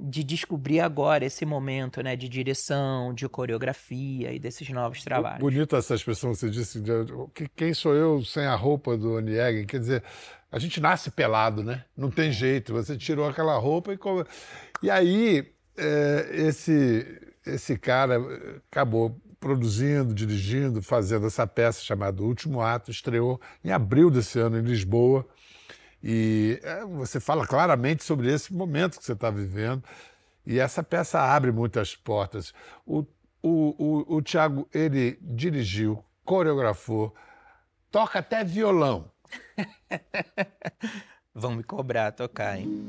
de 0.00 0.24
descobrir 0.24 0.80
agora 0.80 1.24
esse 1.24 1.44
momento, 1.44 2.02
né, 2.02 2.16
de 2.16 2.28
direção, 2.28 3.12
de 3.12 3.28
coreografia 3.28 4.32
e 4.32 4.38
desses 4.38 4.68
novos 4.70 5.02
trabalhos. 5.02 5.40
Bonita 5.40 5.76
essa 5.76 5.94
expressão 5.94 6.32
que 6.32 6.38
você 6.38 6.50
disse, 6.50 6.80
de, 6.80 6.92
quem 7.54 7.74
sou 7.74 7.94
eu 7.94 8.24
sem 8.24 8.46
a 8.46 8.54
roupa 8.54 8.96
do 8.96 9.14
Oniegin? 9.14 9.66
Quer 9.66 9.80
dizer, 9.80 10.04
a 10.50 10.58
gente 10.58 10.80
nasce 10.80 11.10
pelado, 11.10 11.62
né? 11.62 11.84
Não 11.96 12.10
tem 12.10 12.32
jeito. 12.32 12.72
Você 12.72 12.96
tirou 12.96 13.28
aquela 13.28 13.56
roupa 13.58 13.92
e. 13.92 13.98
E 14.82 14.90
aí, 14.90 15.46
é, 15.76 16.28
esse, 16.32 17.06
esse 17.46 17.76
cara 17.78 18.16
acabou 18.70 19.16
produzindo, 19.38 20.12
dirigindo, 20.12 20.82
fazendo 20.82 21.26
essa 21.26 21.46
peça 21.46 21.82
chamada 21.82 22.22
Último 22.22 22.60
Ato, 22.60 22.90
estreou 22.90 23.40
em 23.64 23.70
abril 23.70 24.10
desse 24.10 24.38
ano 24.38 24.58
em 24.58 24.62
Lisboa. 24.62 25.26
E 26.02 26.58
é, 26.62 26.84
você 26.84 27.20
fala 27.20 27.46
claramente 27.46 28.04
sobre 28.04 28.32
esse 28.32 28.52
momento 28.52 28.98
que 28.98 29.04
você 29.04 29.12
está 29.12 29.30
vivendo. 29.30 29.82
E 30.46 30.58
essa 30.58 30.82
peça 30.82 31.20
abre 31.20 31.52
muitas 31.52 31.94
portas. 31.94 32.54
O, 32.86 33.04
o, 33.42 33.74
o, 33.78 34.16
o 34.16 34.22
Tiago, 34.22 34.68
ele 34.72 35.18
dirigiu, 35.20 36.02
coreografou, 36.24 37.14
toca 37.90 38.18
até 38.18 38.42
violão. 38.42 39.10
Vão 41.34 41.54
me 41.54 41.62
cobrar 41.62 42.12
tocar, 42.12 42.58
hein? 42.58 42.88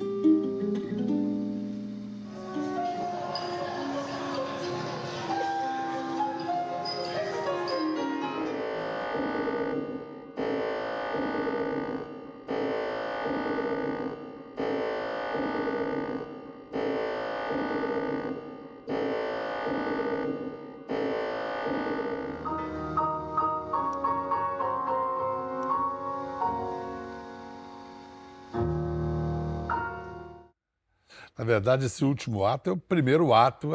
Na 31.42 31.46
verdade, 31.46 31.88
esse 31.88 32.06
último 32.06 32.46
ato 32.46 32.70
é 32.70 32.74
o 32.74 32.78
primeiro 32.78 33.34
ato 33.34 33.72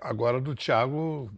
agora 0.00 0.40
do 0.40 0.54
Tiago. 0.54 1.28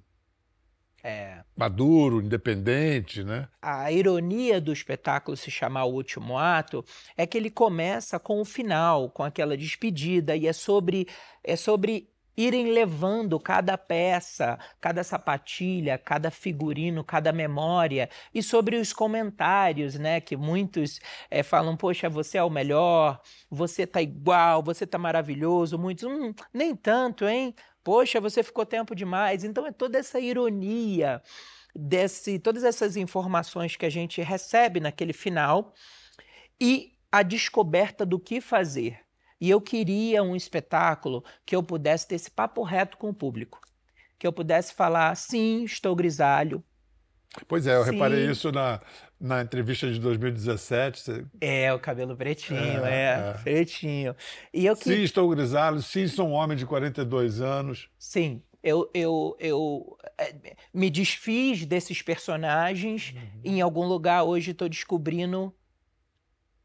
É. 1.03 1.43
maduro, 1.55 2.21
independente, 2.21 3.25
né? 3.25 3.49
A 3.61 3.91
ironia 3.91 4.59
do 4.59 4.73
espetáculo 4.73 5.37
se 5.37 5.51
chamar 5.51 5.85
O 5.85 5.93
Último 5.93 6.39
Ato 6.39 6.83
é 7.15 7.27
que 7.27 7.37
ele 7.37 7.51
começa 7.51 8.19
com 8.19 8.41
o 8.41 8.45
final, 8.45 9.11
com 9.11 9.23
aquela 9.23 9.55
despedida, 9.55 10.35
e 10.35 10.47
é 10.47 10.53
sobre, 10.55 11.07
é 11.43 11.57
sobre 11.57 12.11
irem 12.37 12.73
levando 12.73 13.39
cada 13.39 13.77
peça, 13.79 14.59
cada 14.81 15.05
sapatilha, 15.05 15.99
cada 15.99 16.31
figurino, 16.31 17.05
cada 17.05 17.33
memória, 17.33 18.09
e 18.35 18.43
sobre 18.43 18.77
os 18.77 18.93
comentários, 18.93 19.95
né, 19.97 20.21
que 20.21 20.37
muitos 20.37 21.01
é, 21.31 21.43
falam, 21.43 21.77
poxa, 21.77 22.09
você 22.09 22.39
é 22.39 22.43
o 22.43 22.51
melhor, 22.51 23.21
você 23.51 23.87
tá 23.87 24.03
igual, 24.03 24.63
você 24.63 24.87
tá 24.87 24.99
maravilhoso, 24.99 25.79
muitos, 25.79 26.05
hum, 26.05 26.33
nem 26.53 26.75
tanto, 26.75 27.27
hein? 27.27 27.55
Poxa, 27.83 28.21
você 28.21 28.43
ficou 28.43 28.65
tempo 28.65 28.95
demais. 28.95 29.45
Então 29.45 29.67
é 29.67 29.73
toda 29.73 29.99
essa 29.99 30.19
ironia 30.19 31.23
desse, 31.75 32.39
todas 32.39 32.65
essas 32.65 32.97
informações 32.97 33.77
que 33.77 33.85
a 33.85 33.91
gente 33.91 34.23
recebe 34.23 34.81
naquele 34.81 35.13
final 35.13 35.75
e 36.61 36.93
a 37.13 37.23
descoberta 37.23 38.07
do 38.07 38.19
que 38.19 38.41
fazer. 38.41 39.04
E 39.45 39.51
eu 39.51 39.61
queria 39.61 40.23
um 40.23 40.35
espetáculo 40.35 41.23
que 41.45 41.55
eu 41.55 41.63
pudesse 41.63 42.09
ter 42.09 42.15
esse 42.15 42.31
papo 42.31 42.63
reto 42.63 42.97
com 42.97 43.11
o 43.11 43.15
público, 43.15 43.61
que 44.19 44.27
eu 44.27 44.33
pudesse 44.33 44.73
falar, 44.73 45.15
sim, 45.17 45.65
estou 45.65 45.95
grisalho. 45.95 46.65
Pois 47.47 47.67
é, 47.67 47.77
eu 47.77 47.85
Sim. 47.85 47.91
reparei 47.91 48.31
isso 48.31 48.51
na, 48.51 48.81
na 49.21 49.43
entrevista 49.43 49.93
de 49.93 49.99
2017. 50.01 50.99
Você- 50.99 51.27
É, 51.43 51.71
o 51.75 51.79
cabelo 51.79 52.17
pretinho, 52.17 52.87
É, 52.87 52.91
é, 52.91 53.19
é. 53.19 53.43
pretinho. 53.43 54.17
E 54.51 54.65
eu 54.65 54.75
que 54.75 54.85
Sim, 54.85 55.03
estou 55.03 55.29
grisalho. 55.29 55.83
Sim, 55.83 56.09
sou 56.09 56.27
um 56.27 56.33
homem 56.33 56.57
de 56.57 56.65
42 56.65 57.43
anos. 57.43 57.91
Sim, 57.99 58.43
eu, 58.63 58.91
eu, 58.95 59.37
eu 59.39 59.99
eh, 60.17 60.57
me 60.73 60.89
desfiz 60.89 61.67
desses 61.67 62.01
personagens. 62.01 63.13
Uhum. 63.15 63.41
Em 63.45 63.61
algum 63.61 63.85
lugar 63.87 64.23
hoje 64.23 64.53
estou 64.53 64.71
descobrindo 64.71 65.55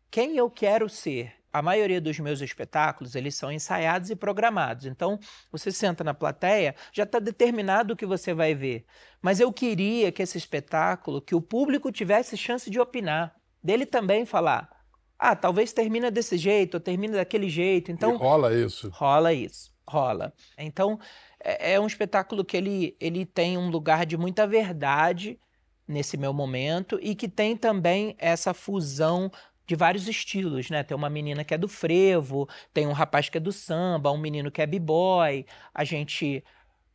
quem 0.09 0.37
eu 0.37 0.49
quero 0.49 0.87
ser. 0.87 1.38
A 1.51 1.61
maioria 1.61 1.99
dos 1.99 2.19
meus 2.19 2.41
espetáculos, 2.41 3.15
eles 3.15 3.35
são 3.35 3.51
ensaiados 3.51 4.09
e 4.09 4.15
programados. 4.15 4.85
Então, 4.85 5.19
você 5.51 5.71
senta 5.71 6.03
na 6.03 6.13
plateia, 6.13 6.75
já 6.93 7.03
está 7.03 7.19
determinado 7.19 7.93
o 7.93 7.97
que 7.97 8.05
você 8.05 8.33
vai 8.33 8.53
ver. 8.53 8.85
Mas 9.21 9.39
eu 9.39 9.51
queria 9.51 10.11
que 10.11 10.21
esse 10.21 10.37
espetáculo, 10.37 11.21
que 11.21 11.35
o 11.35 11.41
público 11.41 11.91
tivesse 11.91 12.37
chance 12.37 12.69
de 12.69 12.79
opinar, 12.79 13.35
dele 13.63 13.85
também 13.85 14.25
falar, 14.25 14.69
ah, 15.17 15.35
talvez 15.35 15.73
termina 15.73 16.09
desse 16.09 16.37
jeito, 16.37 16.75
ou 16.75 16.79
termina 16.79 17.17
daquele 17.17 17.49
jeito. 17.49 17.91
Então, 17.91 18.15
E 18.15 18.17
rola 18.17 18.53
isso. 18.53 18.89
Rola 18.93 19.33
isso, 19.33 19.71
rola. 19.87 20.33
Então, 20.57 20.97
é, 21.43 21.73
é 21.73 21.79
um 21.79 21.87
espetáculo 21.87 22.45
que 22.45 22.55
ele, 22.55 22.95
ele 22.99 23.25
tem 23.25 23.57
um 23.57 23.69
lugar 23.69 24.05
de 24.05 24.15
muita 24.15 24.47
verdade 24.47 25.37
nesse 25.85 26.15
meu 26.15 26.31
momento 26.31 26.99
e 27.01 27.15
que 27.15 27.27
tem 27.27 27.57
também 27.57 28.15
essa 28.19 28.53
fusão 28.53 29.31
de 29.69 29.75
vários 29.75 30.07
estilos, 30.07 30.71
né? 30.71 30.81
Tem 30.81 30.97
uma 30.97 31.11
menina 31.11 31.43
que 31.43 31.53
é 31.53 31.57
do 31.57 31.67
frevo, 31.67 32.49
tem 32.73 32.87
um 32.87 32.91
rapaz 32.91 33.29
que 33.29 33.37
é 33.37 33.39
do 33.39 33.51
samba, 33.51 34.11
um 34.11 34.17
menino 34.17 34.49
que 34.49 34.63
é 34.63 34.65
b-boy, 34.65 35.45
a 35.71 35.83
gente 35.83 36.43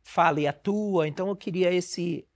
fala 0.03 0.41
e 0.41 0.45
atua, 0.45 1.07
então 1.07 1.29
eu 1.29 1.37
queria 1.37 1.73
esse 1.73 2.27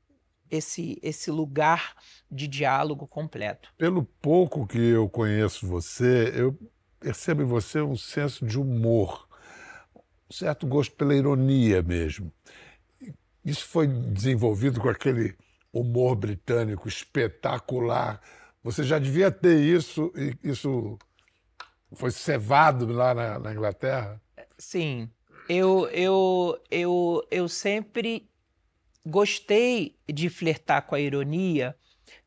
esse 0.49 0.97
esse 1.03 1.29
lugar 1.29 1.93
de 2.31 2.47
diálogo 2.47 3.05
completo. 3.05 3.73
Pelo 3.77 4.05
pouco 4.21 4.65
que 4.65 4.79
eu 4.79 5.09
conheço 5.09 5.67
você, 5.67 6.31
eu 6.33 6.57
percebo 7.01 7.41
em 7.41 7.45
você 7.45 7.81
um 7.81 7.97
senso 7.97 8.45
de 8.45 8.57
humor, 8.57 9.27
um 9.93 10.33
certo 10.33 10.65
gosto 10.65 10.95
pela 10.95 11.13
ironia 11.13 11.83
mesmo. 11.83 12.31
Isso 13.43 13.65
foi 13.65 13.87
desenvolvido 13.87 14.79
com 14.79 14.87
aquele 14.87 15.35
humor 15.73 16.15
britânico 16.15 16.87
espetacular. 16.87 18.21
Você 18.71 18.83
já 18.83 18.99
devia 18.99 19.31
ter 19.31 19.59
isso, 19.59 20.13
e 20.15 20.37
isso 20.47 20.95
foi 21.93 22.11
cevado 22.11 22.85
lá 22.85 23.15
na, 23.15 23.39
na 23.39 23.51
Inglaterra? 23.51 24.21
Sim, 24.59 25.09
eu, 25.49 25.87
eu, 25.89 26.61
eu, 26.69 27.27
eu 27.31 27.49
sempre 27.49 28.29
gostei 29.03 29.97
de 30.07 30.29
flertar 30.29 30.85
com 30.85 30.93
a 30.93 30.99
ironia, 30.99 31.75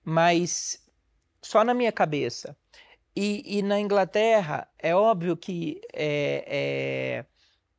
mas 0.05 0.85
só 1.41 1.63
na 1.63 1.75
minha 1.75 1.93
cabeça. 1.93 2.57
E, 3.15 3.59
e 3.59 3.63
na 3.63 3.79
Inglaterra, 3.79 4.67
é 4.81 4.97
óbvio 4.97 5.37
que 5.37 5.81
é, 5.93 6.45
é, 6.49 7.25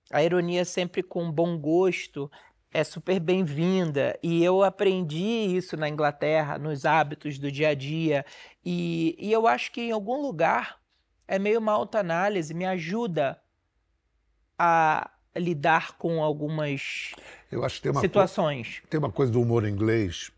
a 0.09 0.23
ironia 0.23 0.63
sempre 0.63 1.03
com 1.03 1.29
bom 1.29 1.57
gosto 1.57 2.31
é 2.73 2.83
super 2.83 3.19
bem-vinda. 3.19 4.17
E 4.23 4.43
eu 4.43 4.63
aprendi 4.63 5.23
isso 5.55 5.77
na 5.77 5.87
Inglaterra, 5.87 6.57
nos 6.57 6.85
hábitos 6.85 7.37
do 7.37 7.51
dia 7.51 7.69
a 7.69 7.73
dia. 7.75 8.25
E, 8.65 9.15
e 9.19 9.31
eu 9.31 9.47
acho 9.47 9.71
que 9.71 9.81
em 9.81 9.91
algum 9.91 10.21
lugar 10.21 10.77
é 11.27 11.37
meio 11.37 11.59
uma 11.59 11.71
autoanálise, 11.71 12.53
me 12.53 12.65
ajuda 12.65 13.39
a 14.57 15.09
lidar 15.35 15.97
com 15.97 16.21
algumas 16.23 17.11
tem 17.81 17.91
uma, 17.91 17.93
co- 17.93 18.01
situações. 18.01 18.81
tem 18.89 18.99
uma 18.99 19.11
coisa 19.11 19.31
do 19.31 19.41
humor 19.41 19.67
inglês 19.67 20.31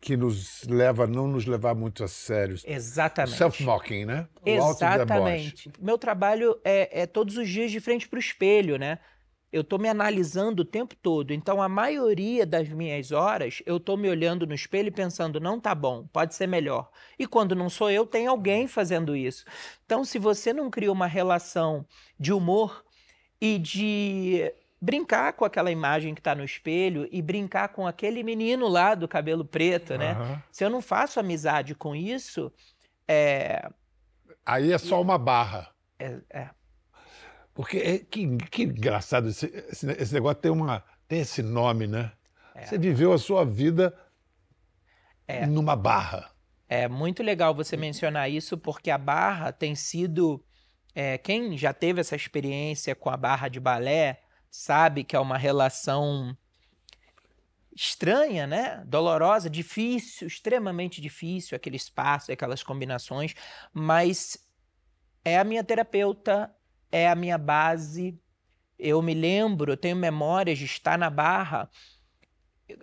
que 0.00 0.16
nos 0.16 0.62
leva 0.64 1.04
a 1.04 1.06
não 1.06 1.26
nos 1.26 1.44
levar 1.44 1.74
muito 1.74 2.04
a 2.04 2.08
sério. 2.08 2.56
Exatamente. 2.64 3.36
Self-mocking, 3.36 4.04
né? 4.04 4.28
O. 4.42 4.48
Exatamente. 4.48 5.70
Meu 5.80 5.98
trabalho 5.98 6.58
é, 6.64 7.02
é 7.02 7.06
todos 7.06 7.36
os 7.36 7.48
dias 7.48 7.70
de 7.70 7.80
frente 7.80 8.08
para 8.08 8.16
o 8.16 8.20
espelho, 8.20 8.78
né? 8.78 8.98
Eu 9.52 9.62
estou 9.62 9.78
me 9.78 9.88
analisando 9.88 10.62
o 10.62 10.64
tempo 10.64 10.94
todo. 10.94 11.32
Então, 11.32 11.62
a 11.62 11.68
maioria 11.68 12.44
das 12.44 12.68
minhas 12.68 13.12
horas, 13.12 13.62
eu 13.64 13.78
estou 13.78 13.96
me 13.96 14.08
olhando 14.08 14.46
no 14.46 14.54
espelho 14.54 14.88
e 14.88 14.90
pensando, 14.90 15.40
não 15.40 15.58
tá 15.58 15.74
bom, 15.74 16.06
pode 16.12 16.34
ser 16.34 16.46
melhor. 16.46 16.90
E 17.18 17.26
quando 17.26 17.54
não 17.54 17.70
sou 17.70 17.90
eu, 17.90 18.04
tem 18.04 18.26
alguém 18.26 18.66
fazendo 18.66 19.16
isso. 19.16 19.44
Então, 19.86 20.04
se 20.04 20.18
você 20.18 20.52
não 20.52 20.70
cria 20.70 20.92
uma 20.92 21.06
relação 21.06 21.86
de 22.18 22.32
humor 22.32 22.84
e 23.40 23.58
de 23.58 24.52
brincar 24.80 25.32
com 25.32 25.44
aquela 25.44 25.70
imagem 25.70 26.14
que 26.14 26.20
está 26.20 26.34
no 26.34 26.44
espelho 26.44 27.08
e 27.10 27.20
brincar 27.20 27.68
com 27.68 27.86
aquele 27.86 28.22
menino 28.22 28.68
lá 28.68 28.94
do 28.94 29.08
cabelo 29.08 29.44
preto, 29.44 29.96
né? 29.96 30.12
Aham. 30.12 30.42
Se 30.52 30.64
eu 30.64 30.70
não 30.70 30.80
faço 30.80 31.18
amizade 31.18 31.74
com 31.74 31.96
isso, 31.96 32.52
é, 33.06 33.68
Aí 34.44 34.72
é 34.72 34.78
só 34.78 35.00
uma 35.00 35.18
barra. 35.18 35.70
é- 35.98 36.20
é. 36.30 36.50
Porque 37.58 37.78
é, 37.78 37.98
que, 37.98 38.36
que 38.52 38.62
engraçado, 38.62 39.30
esse, 39.30 39.46
esse, 39.68 40.14
negócio 40.14 40.40
tem, 40.40 40.48
uma, 40.48 40.84
tem 41.08 41.22
esse 41.22 41.42
nome, 41.42 41.88
né? 41.88 42.12
Você 42.62 42.78
viveu 42.78 43.12
a 43.12 43.18
sua 43.18 43.44
vida 43.44 43.92
É. 45.26 45.44
numa 45.44 45.74
barra. 45.74 46.30
É 46.68 46.86
muito 46.86 47.20
legal 47.20 47.52
você 47.52 47.76
mencionar 47.76 48.30
isso, 48.30 48.56
porque 48.56 48.92
a 48.92 48.96
barra 48.96 49.50
tem 49.50 49.74
sido. 49.74 50.40
é, 50.94 51.18
quem 51.18 51.58
já 51.58 51.72
teve 51.72 52.00
essa 52.00 52.14
experiência 52.14 52.94
com 52.94 53.10
a 53.10 53.16
barra 53.16 53.48
de 53.48 53.58
balé 53.58 54.22
sabe 54.48 55.02
que 55.02 55.16
é 55.16 55.18
uma 55.18 55.36
relação 55.36 56.36
estranha, 57.74 58.46
né? 58.46 58.84
Dolorosa, 58.86 59.50
difícil, 59.50 60.28
extremamente 60.28 61.00
difícil 61.00 61.56
aquele 61.56 61.76
espaço, 61.76 62.30
aquelas 62.30 62.62
combinações, 62.62 63.34
mas 63.72 64.38
é 65.24 65.40
a 65.40 65.42
minha 65.44 65.64
terapeuta, 65.64 66.54
é 66.90 67.08
a 67.08 67.14
minha 67.14 67.38
base. 67.38 68.18
Eu 68.78 69.02
me 69.02 69.14
lembro, 69.14 69.72
eu 69.72 69.76
tenho 69.76 69.96
memórias 69.96 70.58
de 70.58 70.64
estar 70.64 70.98
na 70.98 71.10
barra 71.10 71.68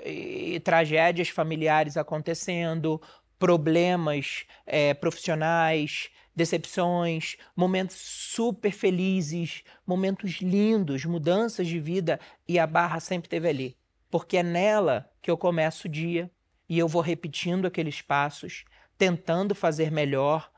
e, 0.03 0.55
e 0.55 0.59
tragédias 0.59 1.29
familiares 1.29 1.97
acontecendo, 1.97 3.01
problemas 3.39 4.45
eh, 4.65 4.93
profissionais, 4.93 6.09
decepções, 6.35 7.37
momentos 7.55 7.95
super 7.97 8.71
felizes, 8.71 9.63
momentos 9.85 10.41
lindos, 10.41 11.05
mudanças 11.05 11.67
de 11.67 11.79
vida, 11.79 12.19
e 12.47 12.59
a 12.59 12.67
barra 12.67 12.99
sempre 12.99 13.27
esteve 13.27 13.47
ali. 13.47 13.77
Porque 14.11 14.37
é 14.37 14.43
nela 14.43 15.09
que 15.21 15.31
eu 15.31 15.37
começo 15.37 15.87
o 15.87 15.91
dia 15.91 16.29
e 16.67 16.77
eu 16.77 16.87
vou 16.87 17.01
repetindo 17.01 17.65
aqueles 17.65 18.01
passos, 18.01 18.65
tentando 18.97 19.53
fazer 19.53 19.91
melhor, 19.91 20.51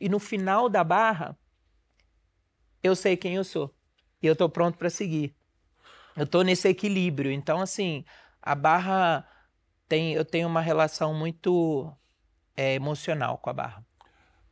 e 0.00 0.08
no 0.08 0.18
final 0.18 0.68
da 0.68 0.82
barra, 0.82 1.38
eu 2.82 2.94
sei 2.96 3.16
quem 3.16 3.34
eu 3.34 3.44
sou 3.44 3.72
e 4.22 4.26
eu 4.26 4.32
estou 4.32 4.48
pronto 4.48 4.78
para 4.78 4.90
seguir. 4.90 5.34
Eu 6.16 6.24
estou 6.24 6.42
nesse 6.42 6.68
equilíbrio. 6.68 7.30
Então, 7.30 7.60
assim, 7.60 8.04
a 8.40 8.54
barra 8.54 9.26
tem, 9.88 10.12
eu 10.12 10.24
tenho 10.24 10.48
uma 10.48 10.60
relação 10.60 11.14
muito 11.14 11.92
é, 12.56 12.74
emocional 12.74 13.38
com 13.38 13.50
a 13.50 13.52
barra. 13.52 13.84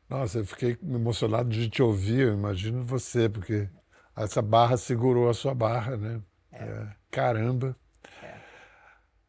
Nossa, 0.09 0.39
eu 0.39 0.47
fiquei 0.47 0.77
emocionado 0.83 1.51
de 1.51 1.69
te 1.69 1.83
ouvir, 1.83 2.21
eu 2.21 2.35
imagino 2.35 2.83
você, 2.83 3.29
porque 3.29 3.69
essa 4.17 4.43
barra 4.43 4.77
segurou 4.77 5.31
a 5.31 5.35
sua 5.35 5.55
barra, 5.55 5.97
né? 5.97 6.21
É, 6.53 6.89
caramba. 7.11 7.77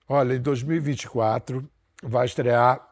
Olha, 0.08 0.34
em 0.34 0.42
2024 0.42 1.70
vai 2.04 2.26
estrear 2.26 2.86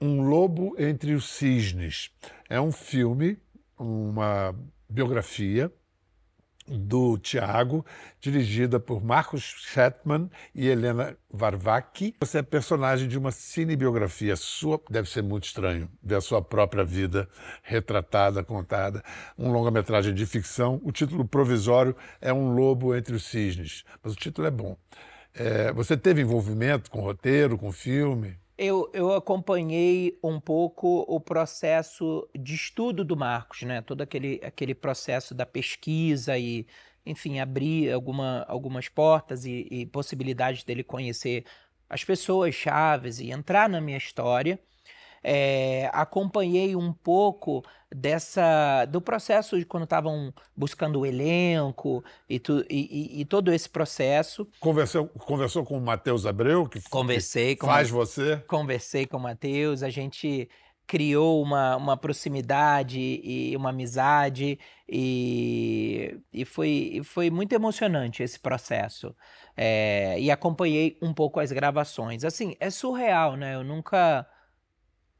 Um 0.00 0.20
Lobo 0.22 0.74
entre 0.78 1.14
os 1.14 1.28
Cisnes. 1.30 2.10
É 2.48 2.60
um 2.60 2.70
filme, 2.70 3.38
uma 3.78 4.54
biografia 4.92 5.72
do 6.68 7.18
Tiago, 7.18 7.84
dirigida 8.20 8.78
por 8.78 9.02
Marcos 9.02 9.42
Shetman 9.42 10.30
e 10.54 10.68
Helena 10.68 11.16
Varvaki. 11.30 12.14
Você 12.20 12.38
é 12.38 12.42
personagem 12.42 13.08
de 13.08 13.18
uma 13.18 13.32
cinebiografia 13.32 14.36
sua, 14.36 14.80
deve 14.88 15.08
ser 15.08 15.22
muito 15.22 15.44
estranho 15.44 15.88
ver 16.02 16.16
a 16.16 16.20
sua 16.20 16.40
própria 16.40 16.84
vida 16.84 17.28
retratada, 17.62 18.44
contada. 18.44 19.02
Um 19.36 19.50
longa-metragem 19.50 20.14
de 20.14 20.24
ficção. 20.24 20.80
O 20.84 20.92
título 20.92 21.26
provisório 21.26 21.96
é 22.20 22.32
Um 22.32 22.54
Lobo 22.54 22.94
entre 22.94 23.14
os 23.14 23.24
Cisnes, 23.24 23.84
mas 24.02 24.12
o 24.12 24.16
título 24.16 24.46
é 24.46 24.50
bom. 24.50 24.76
É, 25.34 25.72
você 25.72 25.96
teve 25.96 26.20
envolvimento 26.20 26.90
com 26.90 27.00
roteiro, 27.00 27.56
com 27.56 27.72
filme? 27.72 28.38
Eu, 28.64 28.88
eu 28.92 29.12
acompanhei 29.12 30.16
um 30.22 30.38
pouco 30.38 31.00
o 31.08 31.18
processo 31.18 32.28
de 32.32 32.54
estudo 32.54 33.04
do 33.04 33.16
Marcos, 33.16 33.62
né? 33.62 33.82
Todo 33.82 34.02
aquele, 34.02 34.40
aquele 34.44 34.72
processo 34.72 35.34
da 35.34 35.44
pesquisa 35.44 36.38
e, 36.38 36.64
enfim, 37.04 37.40
abrir 37.40 37.90
alguma, 37.90 38.44
algumas 38.48 38.88
portas 38.88 39.44
e, 39.44 39.66
e 39.68 39.86
possibilidades 39.86 40.62
dele 40.62 40.84
conhecer 40.84 41.44
as 41.90 42.04
pessoas 42.04 42.54
chaves 42.54 43.18
e 43.18 43.32
entrar 43.32 43.68
na 43.68 43.80
minha 43.80 43.98
história 43.98 44.60
é, 45.22 45.88
acompanhei 45.92 46.74
um 46.74 46.92
pouco 46.92 47.64
dessa 47.94 48.84
do 48.86 49.00
processo 49.00 49.58
de 49.58 49.64
quando 49.64 49.84
estavam 49.84 50.32
buscando 50.56 51.00
o 51.00 51.06
elenco 51.06 52.02
e, 52.28 52.38
tu, 52.38 52.64
e, 52.68 53.18
e, 53.18 53.20
e, 53.20 53.24
todo 53.24 53.52
esse 53.52 53.68
processo. 53.68 54.48
Conversou, 54.58 55.06
conversou 55.08 55.64
com 55.64 55.76
o 55.76 55.80
Matheus 55.80 56.26
Abreu, 56.26 56.66
que, 56.66 56.80
conversei 56.88 57.54
que 57.54 57.60
com 57.60 57.66
faz 57.66 57.90
você? 57.90 58.38
Conversei 58.48 59.06
com 59.06 59.18
o 59.18 59.20
Matheus, 59.20 59.82
a 59.82 59.90
gente 59.90 60.48
criou 60.86 61.40
uma, 61.42 61.76
uma 61.76 61.96
proximidade 61.96 62.98
e 63.00 63.56
uma 63.56 63.70
amizade 63.70 64.58
e, 64.88 66.18
e 66.32 66.44
foi, 66.44 67.00
foi 67.04 67.30
muito 67.30 67.52
emocionante 67.54 68.22
esse 68.22 68.38
processo. 68.38 69.14
É, 69.56 70.18
e 70.18 70.30
acompanhei 70.30 70.98
um 71.00 71.14
pouco 71.14 71.40
as 71.40 71.52
gravações. 71.52 72.24
Assim, 72.24 72.56
é 72.58 72.68
surreal, 72.68 73.36
né? 73.36 73.54
Eu 73.54 73.64
nunca 73.64 74.26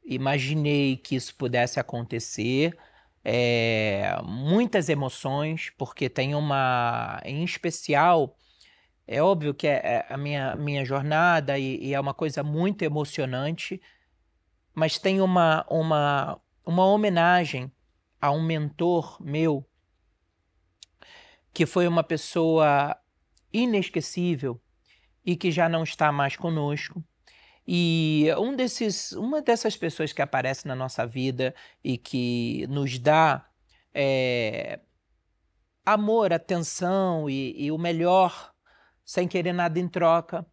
imaginei 0.05 0.97
que 0.97 1.15
isso 1.15 1.35
pudesse 1.35 1.79
acontecer. 1.79 2.77
É, 3.23 4.17
muitas 4.23 4.89
emoções, 4.89 5.71
porque 5.77 6.09
tem 6.09 6.35
uma. 6.35 7.21
Em 7.23 7.43
especial, 7.43 8.37
é 9.07 9.21
óbvio 9.21 9.53
que 9.53 9.67
é, 9.67 10.05
é 10.09 10.13
a 10.13 10.17
minha, 10.17 10.55
minha 10.55 10.83
jornada 10.83 11.57
e, 11.57 11.77
e, 11.77 11.93
é 11.93 11.99
uma 11.99 12.13
coisa 12.13 12.43
muito 12.43 12.83
emocionante, 12.83 13.81
mas 14.73 14.97
tem 14.97 15.21
uma, 15.21 15.65
uma, 15.69 16.41
uma 16.65 16.85
homenagem 16.85 17.71
a 18.19 18.31
um 18.31 18.41
mentor 18.41 19.17
meu, 19.21 19.65
que 21.53 21.65
foi 21.65 21.87
uma 21.87 22.03
pessoa 22.03 22.97
inesquecível 23.51 24.59
e 25.25 25.35
que 25.35 25.51
já 25.51 25.69
não 25.69 25.83
está 25.83 26.11
mais 26.11 26.35
conosco 26.35 27.03
e 27.67 28.27
um 28.37 28.55
desses, 28.55 29.13
uma 29.13 29.41
dessas 29.41 29.77
pessoas 29.77 30.11
que 30.11 30.21
aparece 30.21 30.67
na 30.67 30.75
nossa 30.75 31.05
vida 31.05 31.55
e 31.83 31.97
que 31.97 32.67
nos 32.67 32.99
dá 32.99 33.45
é, 33.93 34.79
amor, 35.85 36.33
atenção 36.33 37.29
e, 37.29 37.65
e, 37.65 37.71
o 37.71 37.77
melhor 37.77 38.53
sem 39.05 39.27
querer 39.27 39.53
nada 39.53 39.79
em 39.79 39.87
troca 39.87 40.45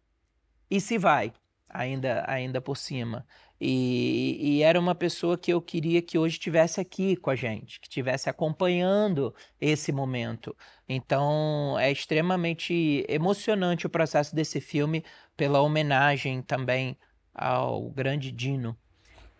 e 0.69 0.79
se 0.79 0.97
vai 0.97 1.33
ainda 1.69 2.23
ainda 2.27 2.61
por 2.61 2.77
cima 2.77 3.25
e, 3.63 4.57
e, 4.57 4.63
era 4.63 4.79
uma 4.79 4.95
pessoa 4.95 5.37
que 5.37 5.53
eu 5.53 5.61
queria 5.61 6.01
que 6.01 6.17
hoje 6.17 6.33
estivesse 6.33 6.81
aqui 6.81 7.15
com 7.15 7.29
a 7.29 7.35
gente, 7.35 7.79
que 7.79 7.85
estivesse 7.85 8.27
acompanhando 8.27 9.35
esse 9.59 9.91
momento. 9.91 10.57
Então 10.89 11.77
é 11.77 11.91
extremamente 11.91 13.05
emocionante 13.07 13.85
o 13.85 13.89
processo 13.89 14.33
desse 14.35 14.59
filme 14.59 15.05
pela 15.35 15.61
homenagem 15.61 16.41
também 16.41 16.97
ao 17.33 17.89
grande 17.89 18.31
Dino. 18.31 18.77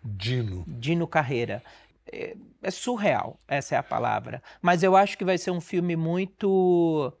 Dino. 0.04 0.64
Dino 0.66 1.06
Carreira. 1.06 1.62
É, 2.10 2.36
é 2.62 2.70
surreal, 2.70 3.38
essa 3.46 3.74
é 3.74 3.78
a 3.78 3.82
palavra. 3.82 4.42
Mas 4.60 4.82
eu 4.82 4.96
acho 4.96 5.16
que 5.16 5.24
vai 5.24 5.38
ser 5.38 5.50
um 5.50 5.60
filme 5.60 5.96
muito 5.96 7.12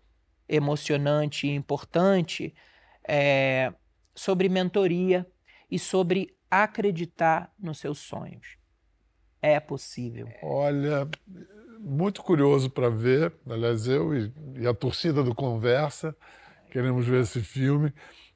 emocionante 0.48 1.46
e 1.46 1.54
importante 1.54 2.54
é, 3.06 3.72
sobre 4.14 4.48
mentoria 4.48 5.26
e 5.70 5.78
sobre 5.78 6.36
acreditar 6.50 7.52
nos 7.58 7.78
seus 7.78 7.98
sonhos. 7.98 8.58
É 9.40 9.58
possível. 9.58 10.28
Olha, 10.42 11.08
muito 11.80 12.22
curioso 12.22 12.70
para 12.70 12.88
ver. 12.88 13.32
Aliás, 13.48 13.88
eu 13.88 14.14
e, 14.14 14.32
e, 14.56 14.66
a 14.66 14.74
torcida 14.74 15.22
do 15.22 15.34
Conversa 15.34 16.14
queremos 16.70 17.06
ver 17.06 17.22
esse 17.22 17.40
filme, 17.40 17.92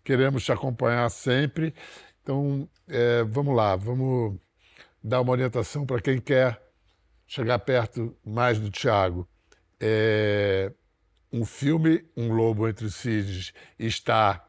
queremos 0.06 0.44
te 0.44 0.52
acompanhar 0.52 1.10
sempre. 1.10 1.74
Então, 2.22 2.68
é, 2.88 3.24
vamos 3.24 3.56
lá, 3.56 3.74
vamos 3.74 4.38
dar 5.02 5.20
uma 5.20 5.32
orientação 5.32 5.84
para 5.84 6.00
quem 6.00 6.20
quer 6.20 6.62
chegar 7.26 7.58
perto 7.58 8.16
mais 8.24 8.60
do 8.60 8.70
Tiago. 8.70 9.28
É, 9.80 10.72
um 11.32 11.44
filme, 11.44 12.04
Um 12.16 12.32
Lobo 12.32 12.68
entre 12.68 12.86
os 12.86 12.94
Cisnes, 12.94 13.52
está 13.76 14.48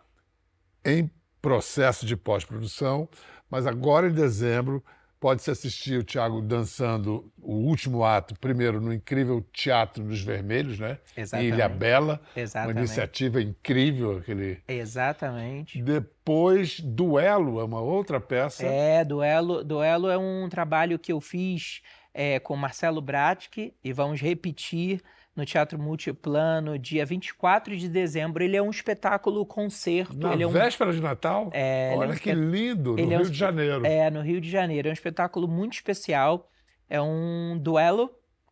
em 0.85 1.09
processo 1.41 2.05
de 2.05 2.15
pós-produção. 2.15 3.09
Mas 3.49 3.65
agora 3.65 4.07
em 4.07 4.13
dezembro 4.13 4.83
pode-se 5.19 5.49
assistir 5.49 5.99
o 5.99 6.03
Tiago 6.03 6.41
dançando 6.41 7.31
o 7.41 7.53
último 7.53 8.03
ato, 8.03 8.35
primeiro 8.39 8.79
no 8.79 8.93
incrível 8.93 9.45
Teatro 9.51 10.03
dos 10.03 10.21
Vermelhos, 10.21 10.79
né? 10.79 10.97
Exatamente. 11.15 11.49
Em 11.49 11.53
Ilha 11.53 11.69
Bela. 11.69 12.21
Exatamente. 12.35 12.75
Uma 12.75 12.79
iniciativa 12.81 13.41
incrível. 13.41 14.17
Aquele... 14.17 14.61
Exatamente. 14.67 15.81
Depois, 15.81 16.79
Duelo 16.79 17.59
é 17.59 17.63
uma 17.63 17.81
outra 17.81 18.19
peça. 18.19 18.65
É, 18.65 19.03
Duelo, 19.03 19.63
Duelo 19.63 20.09
é 20.09 20.17
um 20.17 20.47
trabalho 20.49 20.99
que 20.99 21.11
eu 21.11 21.19
fiz 21.19 21.81
é, 22.13 22.39
com 22.39 22.55
Marcelo 22.55 23.01
Bratke 23.01 23.73
e 23.83 23.93
vamos 23.93 24.21
repetir 24.21 25.01
no 25.37 25.45
Teatro 25.45 25.79
Multiplano, 25.79 26.79
dia 26.79 27.05
24 27.05 27.77
de 27.77 27.87
dezembro. 27.87 28.43
Ele 28.43 28.57
é 28.57 28.61
um 28.61 28.71
espetáculo 28.71 29.45
concerto. 29.45 30.17
Na 30.17 30.33
é 30.33 30.47
um... 30.47 30.49
véspera 30.49 30.91
de 30.91 30.99
Natal? 30.99 31.51
É, 31.53 31.93
Olha 31.95 32.09
é 32.09 32.13
um 32.13 32.17
que 32.17 32.33
lindo, 32.33 32.93
no 32.93 32.99
ele 32.99 33.09
Rio 33.09 33.17
é 33.17 33.19
um... 33.19 33.29
de 33.29 33.37
Janeiro. 33.37 33.85
É, 33.85 34.09
no 34.09 34.21
Rio 34.21 34.41
de 34.41 34.49
Janeiro. 34.49 34.87
É 34.87 34.91
um 34.91 34.93
espetáculo 34.93 35.47
muito 35.47 35.73
especial. 35.73 36.49
É 36.89 36.99
um 36.99 37.55
duelo 37.61 38.09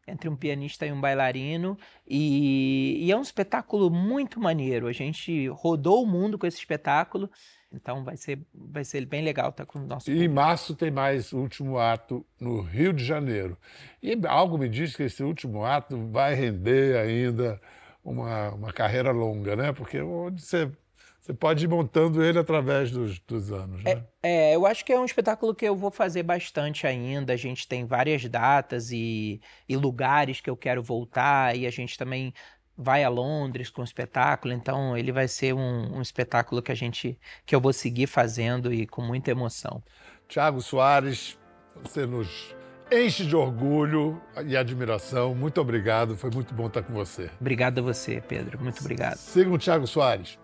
entre 0.07 0.29
um 0.29 0.35
pianista 0.35 0.85
e 0.85 0.91
um 0.91 1.01
bailarino. 1.01 1.75
E, 2.07 3.03
e 3.03 3.11
é 3.11 3.17
um 3.17 3.21
espetáculo 3.21 3.89
muito 3.89 4.39
maneiro. 4.39 4.85
A 4.85 4.93
gente 4.93 5.47
rodou 5.47 6.03
o 6.03 6.07
mundo 6.07 6.37
com 6.37 6.45
esse 6.45 6.59
espetáculo. 6.59 7.31
Então 7.75 8.03
vai 8.03 8.17
ser, 8.17 8.39
vai 8.53 8.83
ser 8.83 9.05
bem 9.05 9.23
legal 9.23 9.49
estar 9.49 9.65
com 9.65 9.79
o 9.79 9.85
nosso. 9.85 10.09
E 10.09 10.23
em 10.23 10.27
março 10.27 10.75
tem 10.75 10.89
mais 10.89 11.31
o 11.33 11.39
último 11.39 11.77
ato 11.77 12.25
no 12.39 12.61
Rio 12.61 12.93
de 12.93 13.03
Janeiro. 13.03 13.57
E 14.01 14.17
algo 14.27 14.57
me 14.57 14.69
diz 14.69 14.95
que 14.95 15.03
esse 15.03 15.23
último 15.23 15.63
ato 15.63 16.09
vai 16.09 16.33
render 16.33 16.97
ainda 16.97 17.59
uma, 18.03 18.51
uma 18.51 18.73
carreira 18.73 19.11
longa, 19.11 19.55
né? 19.55 19.73
Porque 19.73 19.99
onde 19.99 20.41
você, 20.41 20.71
você 21.19 21.33
pode 21.33 21.65
ir 21.65 21.67
montando 21.67 22.23
ele 22.23 22.37
através 22.37 22.91
dos, 22.91 23.19
dos 23.19 23.51
anos. 23.51 23.83
Né? 23.83 24.03
É, 24.21 24.51
é, 24.51 24.55
eu 24.55 24.65
acho 24.65 24.85
que 24.85 24.93
é 24.93 24.99
um 24.99 25.05
espetáculo 25.05 25.55
que 25.55 25.65
eu 25.65 25.75
vou 25.75 25.89
fazer 25.89 26.21
bastante 26.21 26.85
ainda. 26.85 27.33
A 27.33 27.37
gente 27.37 27.67
tem 27.67 27.85
várias 27.85 28.23
datas 28.29 28.91
e, 28.91 29.41
e 29.67 29.75
lugares 29.75 30.39
que 30.39 30.49
eu 30.49 30.55
quero 30.55 30.83
voltar, 30.83 31.57
e 31.57 31.65
a 31.65 31.71
gente 31.71 31.97
também 31.97 32.31
vai 32.77 33.03
a 33.03 33.09
Londres 33.09 33.69
com 33.69 33.81
o 33.81 33.85
espetáculo, 33.85 34.53
então 34.53 34.97
ele 34.97 35.11
vai 35.11 35.27
ser 35.27 35.53
um, 35.53 35.97
um, 35.97 36.01
espetáculo 36.01 36.61
que 36.61 36.71
a 36.71 36.75
gente 36.75 37.17
que 37.45 37.55
eu 37.55 37.61
vou 37.61 37.73
seguir 37.73 38.07
fazendo 38.07 38.73
e 38.73 38.85
com 38.85 39.01
muita 39.01 39.31
emoção. 39.31 39.81
Tiago 40.27 40.61
Soares, 40.61 41.37
você 41.81 42.05
nos 42.05 42.55
enche 42.91 43.25
de 43.25 43.35
orgulho 43.35 44.21
e 44.45 44.55
admiração. 44.57 45.33
Muito 45.33 45.59
obrigado, 45.61 46.15
foi 46.15 46.29
muito 46.31 46.53
bom 46.53 46.67
estar 46.67 46.83
com 46.83 46.93
você. 46.93 47.29
Obrigado 47.39 47.79
a 47.79 47.81
você, 47.81 48.21
Pedro. 48.21 48.59
Muito 48.61 48.79
obrigado. 48.81 49.17
Sigam 49.17 49.53
o 49.53 49.57
Tiago 49.57 49.87
Soares. 49.87 50.37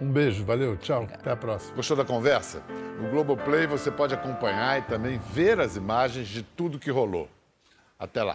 Um 0.00 0.10
beijo, 0.10 0.44
valeu, 0.44 0.76
tchau, 0.76 1.02
obrigado. 1.02 1.20
até 1.20 1.30
a 1.30 1.36
próxima. 1.36 1.76
Gostou 1.76 1.96
da 1.96 2.04
conversa? 2.04 2.62
No 3.00 3.10
Globoplay 3.10 3.66
você 3.66 3.90
pode 3.90 4.12
acompanhar 4.12 4.78
e 4.78 4.82
também 4.82 5.18
ver 5.32 5.58
as 5.58 5.76
imagens 5.76 6.28
de 6.28 6.42
tudo 6.42 6.78
que 6.78 6.90
rolou. 6.90 7.30
Até 7.98 8.22
lá. 8.22 8.34